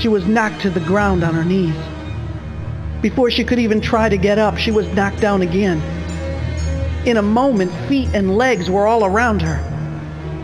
She 0.00 0.08
was 0.08 0.26
knocked 0.26 0.60
to 0.62 0.70
the 0.70 0.80
ground 0.80 1.24
on 1.24 1.34
her 1.34 1.44
knees. 1.44 1.74
Before 3.02 3.30
she 3.30 3.44
could 3.44 3.58
even 3.58 3.80
try 3.80 4.08
to 4.08 4.16
get 4.16 4.38
up, 4.38 4.58
she 4.58 4.70
was 4.70 4.86
knocked 4.94 5.20
down 5.20 5.42
again. 5.42 5.82
In 7.06 7.16
a 7.16 7.22
moment, 7.22 7.72
feet 7.88 8.08
and 8.14 8.36
legs 8.36 8.70
were 8.70 8.86
all 8.86 9.04
around 9.04 9.42
her. 9.42 9.64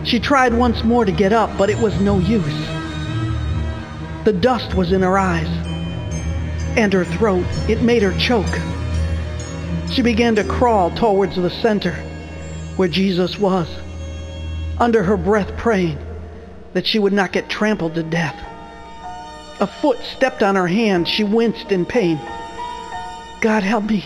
She 0.03 0.19
tried 0.19 0.53
once 0.53 0.83
more 0.83 1.05
to 1.05 1.11
get 1.11 1.31
up, 1.31 1.57
but 1.57 1.69
it 1.69 1.77
was 1.79 1.99
no 2.01 2.19
use. 2.19 2.67
The 4.25 4.33
dust 4.33 4.75
was 4.75 4.91
in 4.91 5.01
her 5.01 5.17
eyes 5.17 5.47
and 6.77 6.91
her 6.91 7.05
throat. 7.05 7.45
It 7.69 7.81
made 7.81 8.01
her 8.03 8.17
choke. 8.17 8.74
She 9.91 10.01
began 10.01 10.35
to 10.35 10.43
crawl 10.43 10.91
towards 10.91 11.35
the 11.35 11.49
center 11.49 11.93
where 12.75 12.87
Jesus 12.87 13.37
was, 13.39 13.67
under 14.79 15.03
her 15.03 15.17
breath 15.17 15.55
praying 15.57 15.97
that 16.73 16.85
she 16.85 16.99
would 16.99 17.13
not 17.13 17.31
get 17.31 17.49
trampled 17.49 17.95
to 17.95 18.03
death. 18.03 18.35
A 19.61 19.67
foot 19.67 19.97
stepped 20.15 20.43
on 20.43 20.55
her 20.55 20.67
hand. 20.67 21.07
She 21.07 21.23
winced 21.23 21.71
in 21.71 21.85
pain. 21.85 22.19
God 23.39 23.63
help 23.63 23.85
me. 23.85 24.03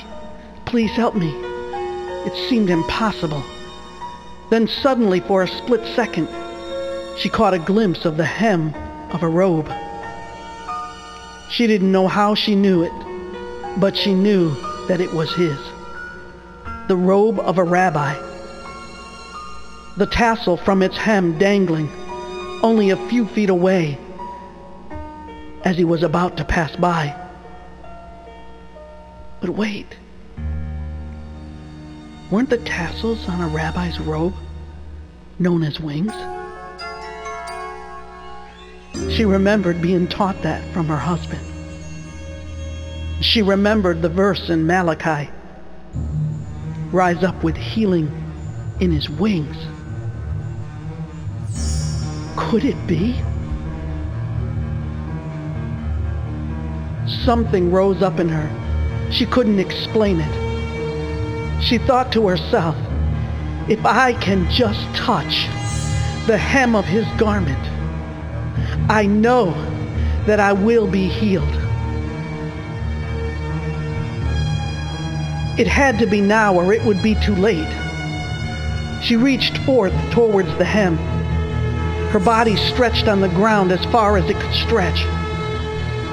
Please 0.66 0.92
help 0.92 1.16
me. 1.16 1.34
It 2.28 2.50
seemed 2.50 2.70
impossible. 2.70 3.44
Then 4.52 4.68
suddenly, 4.68 5.22
for 5.22 5.42
a 5.42 5.48
split 5.48 5.84
second, 5.96 6.28
she 7.18 7.30
caught 7.30 7.56
a 7.56 7.60
glimpse 7.60 8.06
of 8.06 8.18
the 8.18 8.26
hem 8.26 8.76
of 9.12 9.24
a 9.24 9.28
robe. 9.28 9.72
She 11.50 11.66
didn't 11.66 11.92
know 11.92 12.08
how 12.08 12.36
she 12.36 12.54
knew 12.54 12.84
it, 12.84 13.80
but 13.80 13.98
she 13.98 14.14
knew 14.14 14.52
that 14.88 15.02
it 15.02 15.12
was 15.14 15.34
his. 15.34 15.58
The 16.90 16.98
robe 16.98 17.40
of 17.40 17.60
a 17.60 17.64
rabbi. 17.64 18.16
The 19.98 20.08
tassel 20.08 20.58
from 20.58 20.82
its 20.82 20.98
hem 20.98 21.38
dangling 21.38 21.88
only 22.64 22.90
a 22.90 22.98
few 23.10 23.28
feet 23.28 23.52
away 23.52 24.00
as 25.64 25.78
he 25.78 25.86
was 25.86 26.02
about 26.02 26.38
to 26.38 26.44
pass 26.44 26.76
by. 26.78 27.16
But 29.40 29.52
wait. 29.52 29.86
Weren't 32.32 32.50
the 32.50 32.58
tassels 32.58 33.30
on 33.30 33.40
a 33.40 33.50
rabbi's 33.50 34.00
robe 34.00 34.34
known 35.38 35.62
as 35.62 35.80
wings? 35.80 36.16
She 39.14 39.26
remembered 39.26 39.80
being 39.80 40.08
taught 40.08 40.42
that 40.42 40.64
from 40.74 40.88
her 40.88 40.98
husband. 40.98 41.46
She 43.22 43.44
remembered 43.44 44.02
the 44.02 44.10
verse 44.10 44.50
in 44.50 44.66
Malachi 44.66 45.30
rise 46.92 47.24
up 47.24 47.44
with 47.44 47.56
healing 47.56 48.12
in 48.80 48.92
his 48.92 49.10
wings. 49.10 49.58
Could 52.36 52.66
it 52.66 52.88
be? 52.88 53.14
Something 57.26 57.72
rose 57.72 58.02
up 58.02 58.20
in 58.20 58.30
her. 58.30 59.12
She 59.12 59.26
couldn't 59.26 59.60
explain 59.60 60.20
it. 60.20 61.64
She 61.64 61.78
thought 61.78 62.12
to 62.14 62.28
herself, 62.28 62.76
if 63.68 63.86
I 63.86 64.14
can 64.14 64.50
just 64.50 64.82
touch 64.96 65.48
the 66.26 66.38
hem 66.38 66.76
of 66.76 66.86
his 66.86 67.06
garment, 67.20 67.60
I 68.90 69.06
know 69.06 69.52
that 70.26 70.40
I 70.40 70.54
will 70.54 70.88
be 70.88 71.08
healed. 71.08 71.59
It 75.60 75.68
had 75.68 76.00
to 76.00 76.06
be 76.06 76.22
now 76.22 76.56
or 76.56 76.72
it 76.72 76.82
would 76.86 77.04
be 77.04 77.16
too 77.16 77.36
late. 77.36 77.68
She 79.04 79.18
reached 79.18 79.58
forth 79.60 79.94
towards 80.10 80.48
the 80.58 80.64
hem. 80.64 80.96
Her 82.12 82.20
body 82.20 82.56
stretched 82.56 83.10
on 83.10 83.20
the 83.20 83.28
ground 83.28 83.74
as 83.74 83.84
far 83.92 84.16
as 84.16 84.30
it 84.30 84.40
could 84.40 84.54
stretch. 84.54 85.02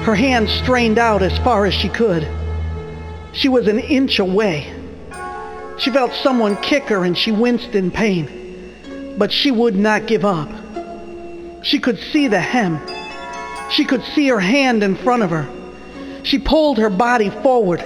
Her 0.03 0.15
hand 0.15 0.49
strained 0.49 0.97
out 0.97 1.23
as 1.23 1.37
far 1.37 1.65
as 1.65 1.73
she 1.73 1.87
could. 1.87 2.27
She 3.31 3.47
was 3.47 3.69
an 3.69 3.79
inch 3.79 4.19
away. 4.19 4.73
She 5.77 5.91
felt 5.91 6.11
someone 6.11 6.57
kick 6.57 6.83
her 6.89 7.05
and 7.05 7.17
she 7.17 7.31
winced 7.31 7.73
in 7.73 7.89
pain. 7.89 9.15
But 9.17 9.31
she 9.31 9.51
would 9.51 9.77
not 9.77 10.07
give 10.07 10.25
up. 10.25 10.49
She 11.63 11.79
could 11.79 11.99
see 11.99 12.27
the 12.27 12.41
hem. 12.41 12.81
She 13.69 13.85
could 13.85 14.03
see 14.13 14.27
her 14.27 14.41
hand 14.41 14.83
in 14.83 14.97
front 14.97 15.23
of 15.23 15.29
her. 15.29 15.47
She 16.23 16.37
pulled 16.37 16.79
her 16.79 16.89
body 16.89 17.29
forward, 17.29 17.81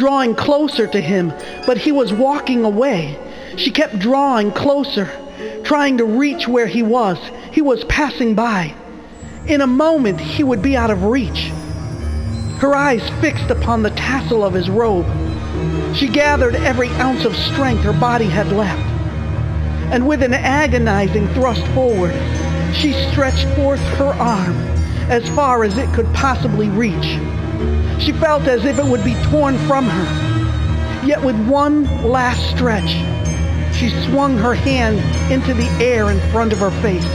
drawing 0.00 0.34
closer 0.34 0.86
to 0.86 1.00
him, 1.00 1.30
but 1.66 1.76
he 1.76 1.92
was 1.92 2.10
walking 2.10 2.64
away. 2.64 3.18
She 3.56 3.70
kept 3.70 3.98
drawing 3.98 4.50
closer, 4.50 5.10
trying 5.62 5.98
to 5.98 6.06
reach 6.06 6.48
where 6.48 6.66
he 6.66 6.82
was. 6.82 7.18
He 7.52 7.60
was 7.60 7.84
passing 7.84 8.34
by. 8.34 8.74
In 9.46 9.60
a 9.60 9.66
moment, 9.66 10.18
he 10.18 10.42
would 10.42 10.62
be 10.62 10.74
out 10.74 10.90
of 10.90 11.04
reach. 11.04 11.52
Her 12.60 12.74
eyes 12.74 13.06
fixed 13.20 13.50
upon 13.50 13.82
the 13.82 13.90
tassel 13.90 14.42
of 14.42 14.54
his 14.54 14.70
robe. 14.70 15.06
She 15.94 16.08
gathered 16.08 16.54
every 16.54 16.88
ounce 16.92 17.26
of 17.26 17.36
strength 17.36 17.82
her 17.82 17.92
body 17.92 18.26
had 18.26 18.52
left. 18.52 18.82
And 19.92 20.08
with 20.08 20.22
an 20.22 20.32
agonizing 20.32 21.28
thrust 21.34 21.66
forward, 21.74 22.14
she 22.74 22.94
stretched 23.10 23.48
forth 23.54 23.80
her 23.98 24.14
arm 24.14 24.56
as 25.10 25.28
far 25.30 25.62
as 25.62 25.76
it 25.76 25.92
could 25.92 26.06
possibly 26.14 26.70
reach. 26.70 27.18
She 28.00 28.12
felt 28.12 28.44
as 28.44 28.64
if 28.64 28.78
it 28.78 28.84
would 28.84 29.04
be 29.04 29.14
torn 29.24 29.58
from 29.66 29.84
her. 29.84 31.06
Yet 31.06 31.22
with 31.22 31.36
one 31.46 31.84
last 32.02 32.50
stretch, 32.50 32.90
she 33.74 33.88
swung 34.06 34.36
her 34.38 34.54
hand 34.54 34.98
into 35.32 35.54
the 35.54 35.68
air 35.82 36.10
in 36.10 36.20
front 36.30 36.52
of 36.52 36.58
her 36.58 36.70
face. 36.82 37.06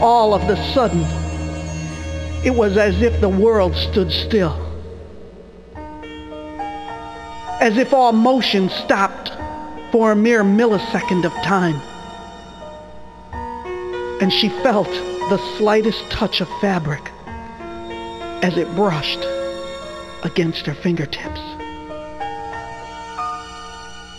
All 0.00 0.34
of 0.34 0.46
the 0.46 0.56
sudden, 0.72 1.04
it 2.44 2.54
was 2.54 2.76
as 2.76 3.02
if 3.02 3.20
the 3.20 3.28
world 3.28 3.74
stood 3.74 4.10
still. 4.10 4.54
As 7.60 7.76
if 7.76 7.92
all 7.92 8.12
motion 8.12 8.68
stopped 8.68 9.32
for 9.92 10.12
a 10.12 10.16
mere 10.16 10.42
millisecond 10.42 11.24
of 11.24 11.32
time. 11.42 11.80
And 14.20 14.32
she 14.32 14.48
felt 14.48 14.88
the 15.28 15.38
slightest 15.58 16.08
touch 16.10 16.40
of 16.40 16.48
fabric 16.60 17.10
as 18.42 18.56
it 18.56 18.74
brushed 18.74 19.24
against 20.22 20.66
her 20.66 20.74
fingertips. 20.74 21.40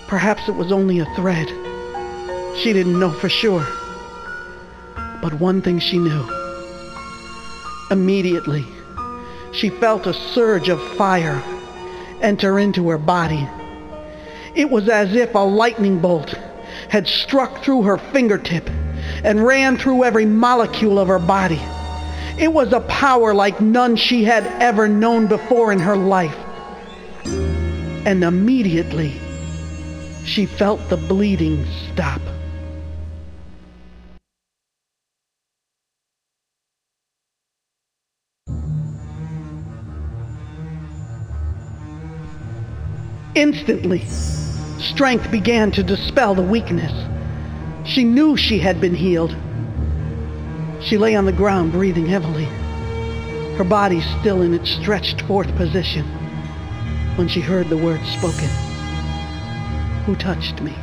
Perhaps 0.07 0.47
it 0.49 0.55
was 0.55 0.71
only 0.71 0.99
a 0.99 1.05
thread. 1.15 1.47
She 2.57 2.73
didn't 2.73 2.99
know 2.99 3.11
for 3.11 3.29
sure. 3.29 3.65
But 5.21 5.33
one 5.35 5.61
thing 5.61 5.79
she 5.79 5.97
knew. 5.97 6.27
Immediately, 7.89 8.65
she 9.53 9.69
felt 9.69 10.07
a 10.07 10.13
surge 10.13 10.69
of 10.69 10.81
fire 10.97 11.41
enter 12.21 12.59
into 12.59 12.89
her 12.89 12.97
body. 12.97 13.47
It 14.53 14.69
was 14.69 14.89
as 14.89 15.15
if 15.15 15.33
a 15.33 15.39
lightning 15.39 15.99
bolt 15.99 16.33
had 16.89 17.07
struck 17.07 17.63
through 17.63 17.83
her 17.83 17.97
fingertip 17.97 18.69
and 19.23 19.45
ran 19.45 19.77
through 19.77 20.03
every 20.03 20.25
molecule 20.25 20.99
of 20.99 21.07
her 21.07 21.19
body. 21.19 21.61
It 22.37 22.51
was 22.51 22.73
a 22.73 22.79
power 22.81 23.33
like 23.33 23.61
none 23.61 23.95
she 23.95 24.23
had 24.23 24.45
ever 24.61 24.87
known 24.87 25.27
before 25.27 25.71
in 25.71 25.79
her 25.79 25.97
life. 25.97 26.37
And 28.05 28.23
immediately, 28.23 29.19
she 30.23 30.45
felt 30.45 30.87
the 30.89 30.97
bleeding 30.97 31.65
stop. 31.93 32.21
Instantly, 43.33 44.03
strength 44.79 45.31
began 45.31 45.71
to 45.71 45.83
dispel 45.83 46.35
the 46.35 46.41
weakness. 46.41 46.91
She 47.87 48.03
knew 48.03 48.35
she 48.35 48.59
had 48.59 48.81
been 48.81 48.93
healed. 48.93 49.35
She 50.83 50.97
lay 50.97 51.15
on 51.15 51.25
the 51.25 51.31
ground, 51.31 51.71
breathing 51.71 52.07
heavily, 52.07 52.45
her 53.55 53.63
body 53.63 54.01
still 54.19 54.41
in 54.41 54.53
its 54.53 54.71
stretched 54.71 55.21
forth 55.21 55.55
position, 55.55 56.05
when 57.15 57.27
she 57.27 57.39
heard 57.39 57.69
the 57.69 57.77
words 57.77 58.09
spoken. 58.09 58.49
Who 60.05 60.15
touched 60.15 60.59
me? 60.61 60.73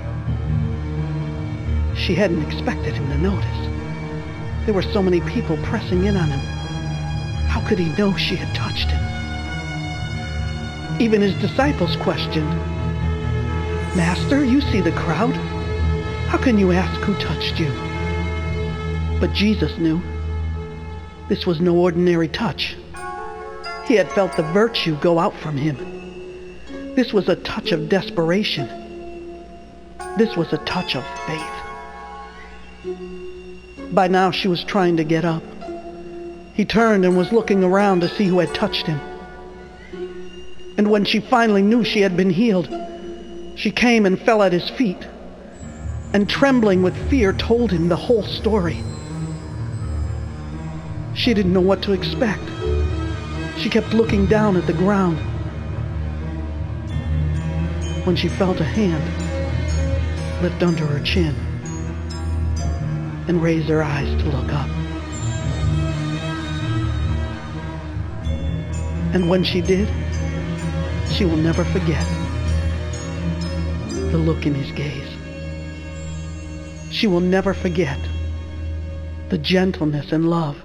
She 1.97 2.15
hadn't 2.15 2.47
expected 2.47 2.95
him 2.95 3.09
to 3.09 3.19
notice. 3.19 4.65
There 4.65 4.75
were 4.75 4.83
so 4.83 5.03
many 5.03 5.21
people 5.23 5.57
pressing 5.65 6.05
in 6.05 6.17
on 6.17 6.29
him. 6.29 6.41
How 7.49 7.67
could 7.67 7.81
he 7.81 7.89
know 7.97 8.17
she 8.17 8.37
had 8.37 8.55
touched 8.55 8.91
him? 8.91 9.05
Even 11.01 11.21
his 11.21 11.35
disciples 11.41 11.97
questioned, 11.97 12.49
Master, 13.97 14.45
you 14.45 14.61
see 14.61 14.81
the 14.81 14.93
crowd. 14.93 15.35
How 16.29 16.39
can 16.39 16.57
you 16.57 16.71
ask 16.71 17.01
who 17.01 17.15
touched 17.15 17.59
you? 17.59 17.88
But 19.21 19.33
Jesus 19.33 19.77
knew 19.79 20.01
this 21.29 21.45
was 21.45 21.61
no 21.61 21.77
ordinary 21.77 22.29
touch. 22.29 22.77
He 23.87 23.95
had 23.95 24.11
felt 24.13 24.37
the 24.37 24.45
virtue 24.45 24.97
go 25.01 25.19
out 25.19 25.35
from 25.35 25.57
him. 25.57 25.77
This 26.95 27.13
was 27.13 27.29
a 27.29 27.37
touch 27.37 27.73
of 27.73 27.89
desperation. 27.89 28.69
This 30.17 30.37
was 30.37 30.53
a 30.53 30.59
touch 30.59 30.95
of 30.95 31.05
faith. 31.27 31.43
By 33.93 34.09
now 34.09 34.31
she 34.31 34.47
was 34.49 34.63
trying 34.63 34.97
to 34.99 35.05
get 35.05 35.25
up. 35.25 35.43
He 36.55 36.65
turned 36.65 37.05
and 37.05 37.17
was 37.17 37.33
looking 37.33 37.65
around 37.65 38.01
to 38.01 38.09
see 38.09 38.25
who 38.25 38.39
had 38.39 38.55
touched 38.55 38.87
him. 38.87 39.01
And 40.77 40.91
when 40.91 41.05
she 41.05 41.21
finally 41.21 41.63
knew 41.63 41.83
she 41.85 42.01
had 42.03 42.17
been 42.17 42.31
healed, 42.31 42.69
she 43.57 43.71
came 43.71 44.07
and 44.07 44.21
fell 44.21 44.43
at 44.43 44.53
his 44.53 44.71
feet, 44.71 45.05
and 46.13 46.29
trembling 46.29 46.83
with 46.83 47.11
fear 47.11 47.33
told 47.33 47.73
him 47.73 47.89
the 47.89 47.97
whole 47.97 48.23
story. 48.23 48.83
She 51.19 51.35
didn't 51.35 51.53
know 51.53 51.61
what 51.61 51.83
to 51.83 51.93
expect. 51.93 52.49
She 53.59 53.69
kept 53.69 53.93
looking 53.93 54.27
down 54.27 54.57
at 54.57 54.69
the 54.69 54.73
ground. 54.73 55.19
When 58.07 58.15
she 58.15 58.29
felt 58.29 58.61
a 58.61 58.65
hand 58.65 59.03
lift 60.41 60.63
under 60.63 60.87
her 60.87 61.01
chin 61.01 61.35
and 63.27 63.43
raise 63.43 63.67
her 63.67 63.83
eyes 63.83 64.09
to 64.23 64.29
look 64.29 64.53
up. 64.53 64.69
And 69.13 69.29
when 69.29 69.43
she 69.43 69.61
did, 69.61 69.89
she 71.11 71.25
will 71.25 71.37
never 71.37 71.65
forget 71.65 72.07
the 74.13 74.19
look 74.19 74.47
in 74.47 74.55
his 74.55 74.71
gaze. 74.71 75.17
She 76.93 77.09
will 77.09 77.21
never 77.21 77.55
forget 77.55 77.99
the 79.31 79.39
gentleness 79.39 80.13
and 80.13 80.31
love 80.31 80.63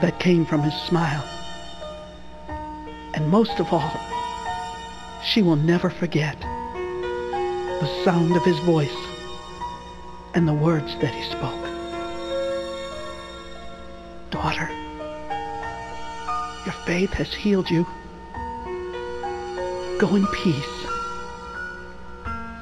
that 0.00 0.20
came 0.20 0.46
from 0.46 0.62
his 0.62 0.74
smile. 0.82 1.24
And 3.14 3.28
most 3.28 3.58
of 3.58 3.72
all, 3.72 4.00
she 5.24 5.42
will 5.42 5.56
never 5.56 5.90
forget 5.90 6.38
the 6.40 8.02
sound 8.04 8.36
of 8.36 8.44
his 8.44 8.58
voice 8.60 8.96
and 10.34 10.46
the 10.46 10.52
words 10.52 10.96
that 11.00 11.14
he 11.14 11.22
spoke. 11.22 11.64
Daughter, 14.30 14.68
your 16.64 16.74
faith 16.84 17.12
has 17.14 17.32
healed 17.32 17.70
you. 17.70 17.86
Go 19.98 20.14
in 20.14 20.26
peace 20.28 20.86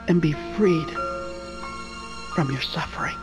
and 0.08 0.22
be 0.22 0.32
freed 0.56 0.88
from 2.34 2.50
your 2.50 2.62
suffering. 2.62 3.16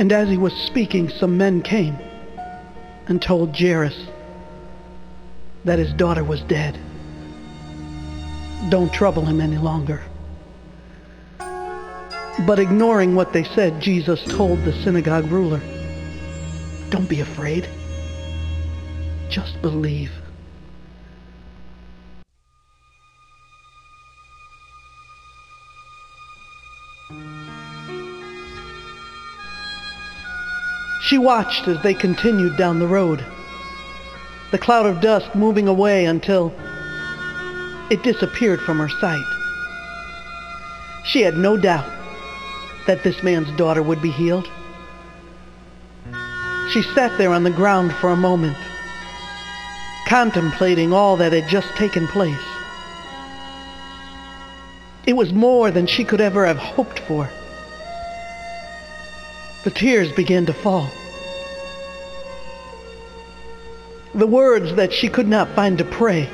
And 0.00 0.12
as 0.12 0.30
he 0.30 0.38
was 0.38 0.54
speaking, 0.54 1.10
some 1.10 1.36
men 1.36 1.60
came 1.60 1.98
and 3.06 3.20
told 3.20 3.54
Jairus 3.54 4.06
that 5.66 5.78
his 5.78 5.92
daughter 5.92 6.24
was 6.24 6.40
dead. 6.40 6.78
Don't 8.70 8.90
trouble 8.94 9.26
him 9.26 9.42
any 9.42 9.58
longer. 9.58 10.00
But 11.38 12.58
ignoring 12.58 13.14
what 13.14 13.34
they 13.34 13.44
said, 13.44 13.82
Jesus 13.82 14.24
told 14.24 14.64
the 14.64 14.72
synagogue 14.72 15.30
ruler, 15.30 15.60
Don't 16.88 17.06
be 17.06 17.20
afraid. 17.20 17.68
Just 19.28 19.60
believe. 19.60 20.10
She 31.00 31.16
watched 31.16 31.66
as 31.66 31.82
they 31.82 31.94
continued 31.94 32.56
down 32.56 32.78
the 32.78 32.86
road, 32.86 33.24
the 34.50 34.58
cloud 34.58 34.86
of 34.86 35.00
dust 35.00 35.34
moving 35.34 35.66
away 35.66 36.04
until 36.04 36.52
it 37.90 38.02
disappeared 38.02 38.60
from 38.60 38.78
her 38.78 38.88
sight. 38.88 39.24
She 41.04 41.22
had 41.22 41.36
no 41.36 41.56
doubt 41.56 41.90
that 42.86 43.02
this 43.02 43.22
man's 43.22 43.50
daughter 43.56 43.82
would 43.82 44.02
be 44.02 44.10
healed. 44.10 44.48
She 46.70 46.82
sat 46.82 47.16
there 47.18 47.32
on 47.32 47.44
the 47.44 47.50
ground 47.50 47.92
for 47.94 48.10
a 48.10 48.16
moment, 48.16 48.56
contemplating 50.06 50.92
all 50.92 51.16
that 51.16 51.32
had 51.32 51.48
just 51.48 51.68
taken 51.76 52.06
place. 52.06 52.36
It 55.06 55.14
was 55.14 55.32
more 55.32 55.70
than 55.70 55.86
she 55.86 56.04
could 56.04 56.20
ever 56.20 56.44
have 56.44 56.58
hoped 56.58 57.00
for. 57.00 57.28
The 59.64 59.70
tears 59.70 60.10
began 60.12 60.46
to 60.46 60.54
fall. 60.54 60.90
The 64.14 64.26
words 64.26 64.74
that 64.74 64.92
she 64.92 65.08
could 65.08 65.28
not 65.28 65.48
find 65.54 65.76
to 65.78 65.84
pray 65.84 66.28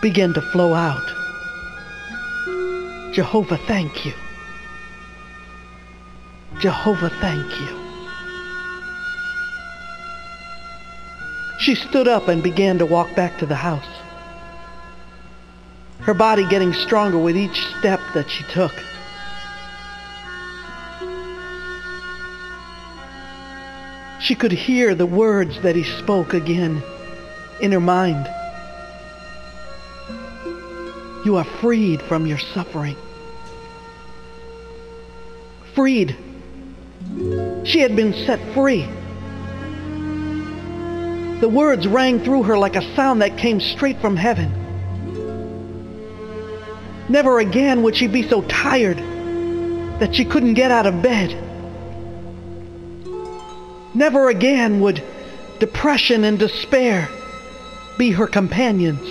began 0.00 0.32
to 0.34 0.40
flow 0.40 0.74
out. 0.74 1.04
Jehovah, 3.12 3.58
thank 3.58 4.06
you. 4.06 4.12
Jehovah, 6.60 7.10
thank 7.20 7.60
you. 7.60 7.78
She 11.58 11.74
stood 11.74 12.08
up 12.08 12.28
and 12.28 12.42
began 12.42 12.78
to 12.78 12.86
walk 12.86 13.14
back 13.14 13.38
to 13.38 13.46
the 13.46 13.54
house, 13.54 13.84
her 16.00 16.14
body 16.14 16.48
getting 16.48 16.72
stronger 16.72 17.18
with 17.18 17.36
each 17.36 17.66
step 17.78 18.00
that 18.14 18.30
she 18.30 18.44
took. 18.44 18.72
She 24.28 24.34
could 24.34 24.52
hear 24.52 24.94
the 24.94 25.06
words 25.06 25.58
that 25.62 25.74
he 25.74 25.84
spoke 25.84 26.34
again 26.34 26.82
in 27.62 27.72
her 27.72 27.80
mind. 27.80 28.28
You 31.24 31.36
are 31.36 31.44
freed 31.62 32.02
from 32.02 32.26
your 32.26 32.36
suffering. 32.36 32.94
Freed. 35.74 36.14
She 37.64 37.78
had 37.80 37.96
been 37.96 38.12
set 38.26 38.38
free. 38.52 38.82
The 41.40 41.48
words 41.48 41.88
rang 41.88 42.22
through 42.22 42.42
her 42.42 42.58
like 42.58 42.76
a 42.76 42.82
sound 42.94 43.22
that 43.22 43.38
came 43.38 43.60
straight 43.60 43.98
from 43.98 44.14
heaven. 44.14 44.52
Never 47.08 47.38
again 47.38 47.82
would 47.82 47.96
she 47.96 48.08
be 48.08 48.28
so 48.28 48.42
tired 48.42 48.98
that 50.00 50.14
she 50.14 50.26
couldn't 50.26 50.52
get 50.52 50.70
out 50.70 50.84
of 50.84 51.00
bed. 51.00 51.47
Never 53.94 54.28
again 54.28 54.80
would 54.80 55.02
depression 55.58 56.24
and 56.24 56.38
despair 56.38 57.08
be 57.96 58.12
her 58.12 58.26
companions. 58.26 59.06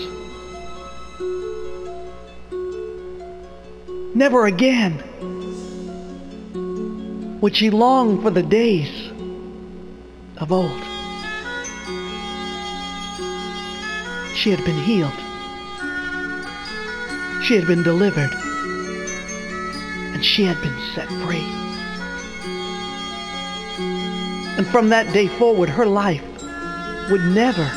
Never 4.16 4.46
again 4.46 5.04
would 7.42 7.56
she 7.56 7.70
long 7.70 8.22
for 8.22 8.32
the 8.32 8.44
days 8.44 9.12
of 10.38 10.52
old. 10.52 10.82
She 14.36 14.52
had 14.52 14.64
been 14.64 14.78
healed. 14.78 15.12
She 17.44 17.56
had 17.56 17.68
been 17.68 17.84
delivered. 17.84 18.32
And 20.14 20.24
she 20.24 20.44
had 20.44 20.62
been 20.62 20.78
set 20.94 21.08
free. 21.26 21.67
From 24.72 24.90
that 24.90 25.12
day 25.14 25.28
forward, 25.28 25.70
her 25.70 25.86
life 25.86 26.24
would 27.10 27.22
never 27.22 27.70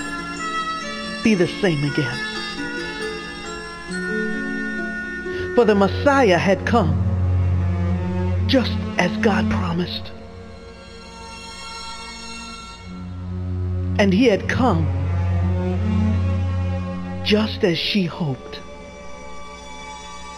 be 1.23 1.35
the 1.35 1.47
same 1.47 1.85
again. 1.85 2.19
For 5.55 5.65
the 5.65 5.75
Messiah 5.75 6.39
had 6.39 6.67
come, 6.67 6.97
just 8.49 8.73
as 8.99 9.17
God 9.19 9.51
promised. 9.51 10.11
And 13.99 14.13
he 14.13 14.27
had 14.27 14.49
come 14.49 14.87
just 17.25 17.63
as 17.63 17.79
she 17.79 18.05
hoped 18.05 18.61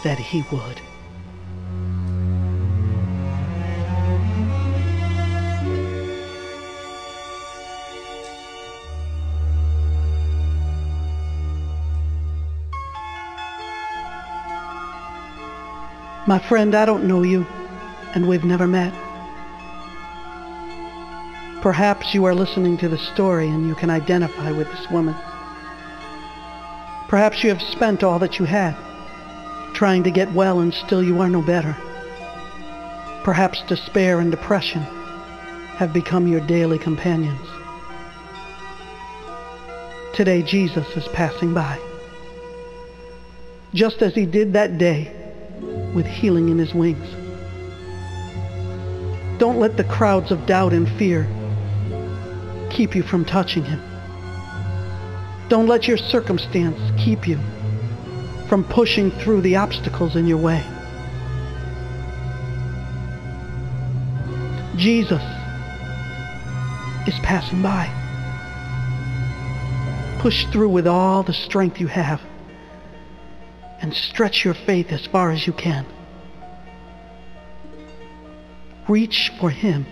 that 0.03 0.19
he 0.19 0.43
would. 0.51 0.81
My 16.33 16.39
friend, 16.39 16.73
I 16.73 16.85
don't 16.85 17.07
know 17.07 17.21
you, 17.21 17.45
and 18.15 18.27
we've 18.27 18.43
never 18.43 18.65
met. 18.65 18.91
Perhaps 21.61 22.15
you 22.15 22.25
are 22.25 22.33
listening 22.33 22.75
to 22.77 22.89
the 22.89 22.97
story 22.97 23.47
and 23.47 23.67
you 23.67 23.75
can 23.75 23.91
identify 23.91 24.49
with 24.49 24.67
this 24.71 24.89
woman. 24.89 25.13
Perhaps 27.07 27.43
you 27.43 27.49
have 27.51 27.61
spent 27.61 28.01
all 28.01 28.17
that 28.17 28.39
you 28.39 28.45
had 28.45 28.75
trying 29.75 30.01
to 30.05 30.09
get 30.09 30.33
well 30.33 30.59
and 30.59 30.73
still 30.73 31.03
you 31.03 31.21
are 31.21 31.29
no 31.29 31.43
better. 31.43 31.77
Perhaps 33.23 33.61
despair 33.67 34.19
and 34.19 34.31
depression 34.31 34.81
have 35.77 35.93
become 35.93 36.25
your 36.27 36.41
daily 36.47 36.79
companions. 36.79 37.47
Today 40.15 40.41
Jesus 40.41 40.87
is 40.97 41.07
passing 41.09 41.53
by. 41.53 41.79
Just 43.75 44.01
as 44.01 44.15
he 44.15 44.25
did 44.25 44.53
that 44.53 44.79
day 44.79 45.19
with 45.93 46.05
healing 46.05 46.49
in 46.49 46.57
his 46.57 46.73
wings. 46.73 47.07
Don't 49.39 49.59
let 49.59 49.77
the 49.77 49.83
crowds 49.83 50.31
of 50.31 50.45
doubt 50.45 50.73
and 50.73 50.89
fear 50.97 51.27
keep 52.69 52.95
you 52.95 53.03
from 53.03 53.25
touching 53.25 53.63
him. 53.63 53.81
Don't 55.49 55.67
let 55.67 55.87
your 55.87 55.97
circumstance 55.97 56.79
keep 57.03 57.27
you 57.27 57.37
from 58.47 58.63
pushing 58.63 59.11
through 59.11 59.41
the 59.41 59.55
obstacles 59.55 60.15
in 60.15 60.27
your 60.27 60.37
way. 60.37 60.63
Jesus 64.75 65.21
is 67.07 67.13
passing 67.19 67.61
by. 67.61 67.89
Push 70.19 70.47
through 70.47 70.69
with 70.69 70.87
all 70.87 71.21
the 71.23 71.33
strength 71.33 71.79
you 71.79 71.87
have 71.87 72.21
and 73.83 73.93
stretch 73.93 74.45
your 74.45 74.53
faith 74.53 74.93
as 74.93 75.05
far 75.05 75.29
as 75.29 75.45
you 75.45 75.51
can. 75.51 75.85
Reach 78.87 79.29
for 79.39 79.49
him. 79.49 79.85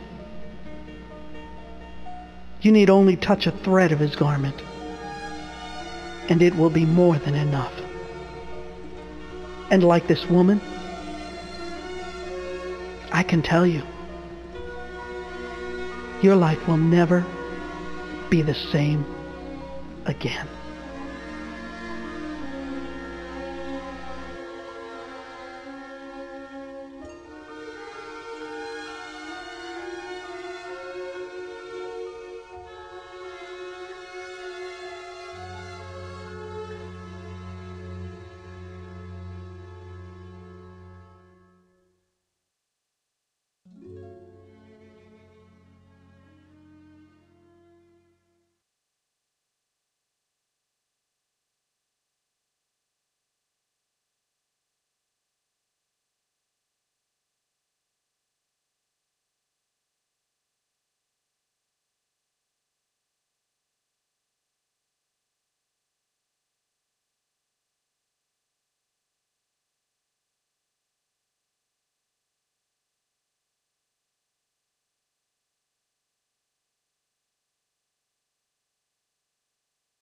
You 2.62 2.72
need 2.72 2.90
only 2.90 3.18
touch 3.18 3.48
a 3.48 3.52
thread 3.52 3.92
of 3.92 4.00
his 4.00 4.16
garment, 4.16 4.56
and 6.30 6.42
it 6.42 6.56
will 6.56 6.70
be 6.70 6.86
more 6.86 7.18
than 7.18 7.36
enough. 7.36 7.74
And 9.70 9.84
like 9.84 10.08
this 10.08 10.26
woman, 10.30 10.62
I 13.12 13.24
can 13.24 13.42
tell 13.42 13.68
you, 13.68 13.84
your 16.22 16.38
life 16.38 16.66
will 16.66 16.78
never 16.78 17.26
be 18.30 18.42
the 18.42 18.54
same 18.54 19.06
again. 20.06 20.48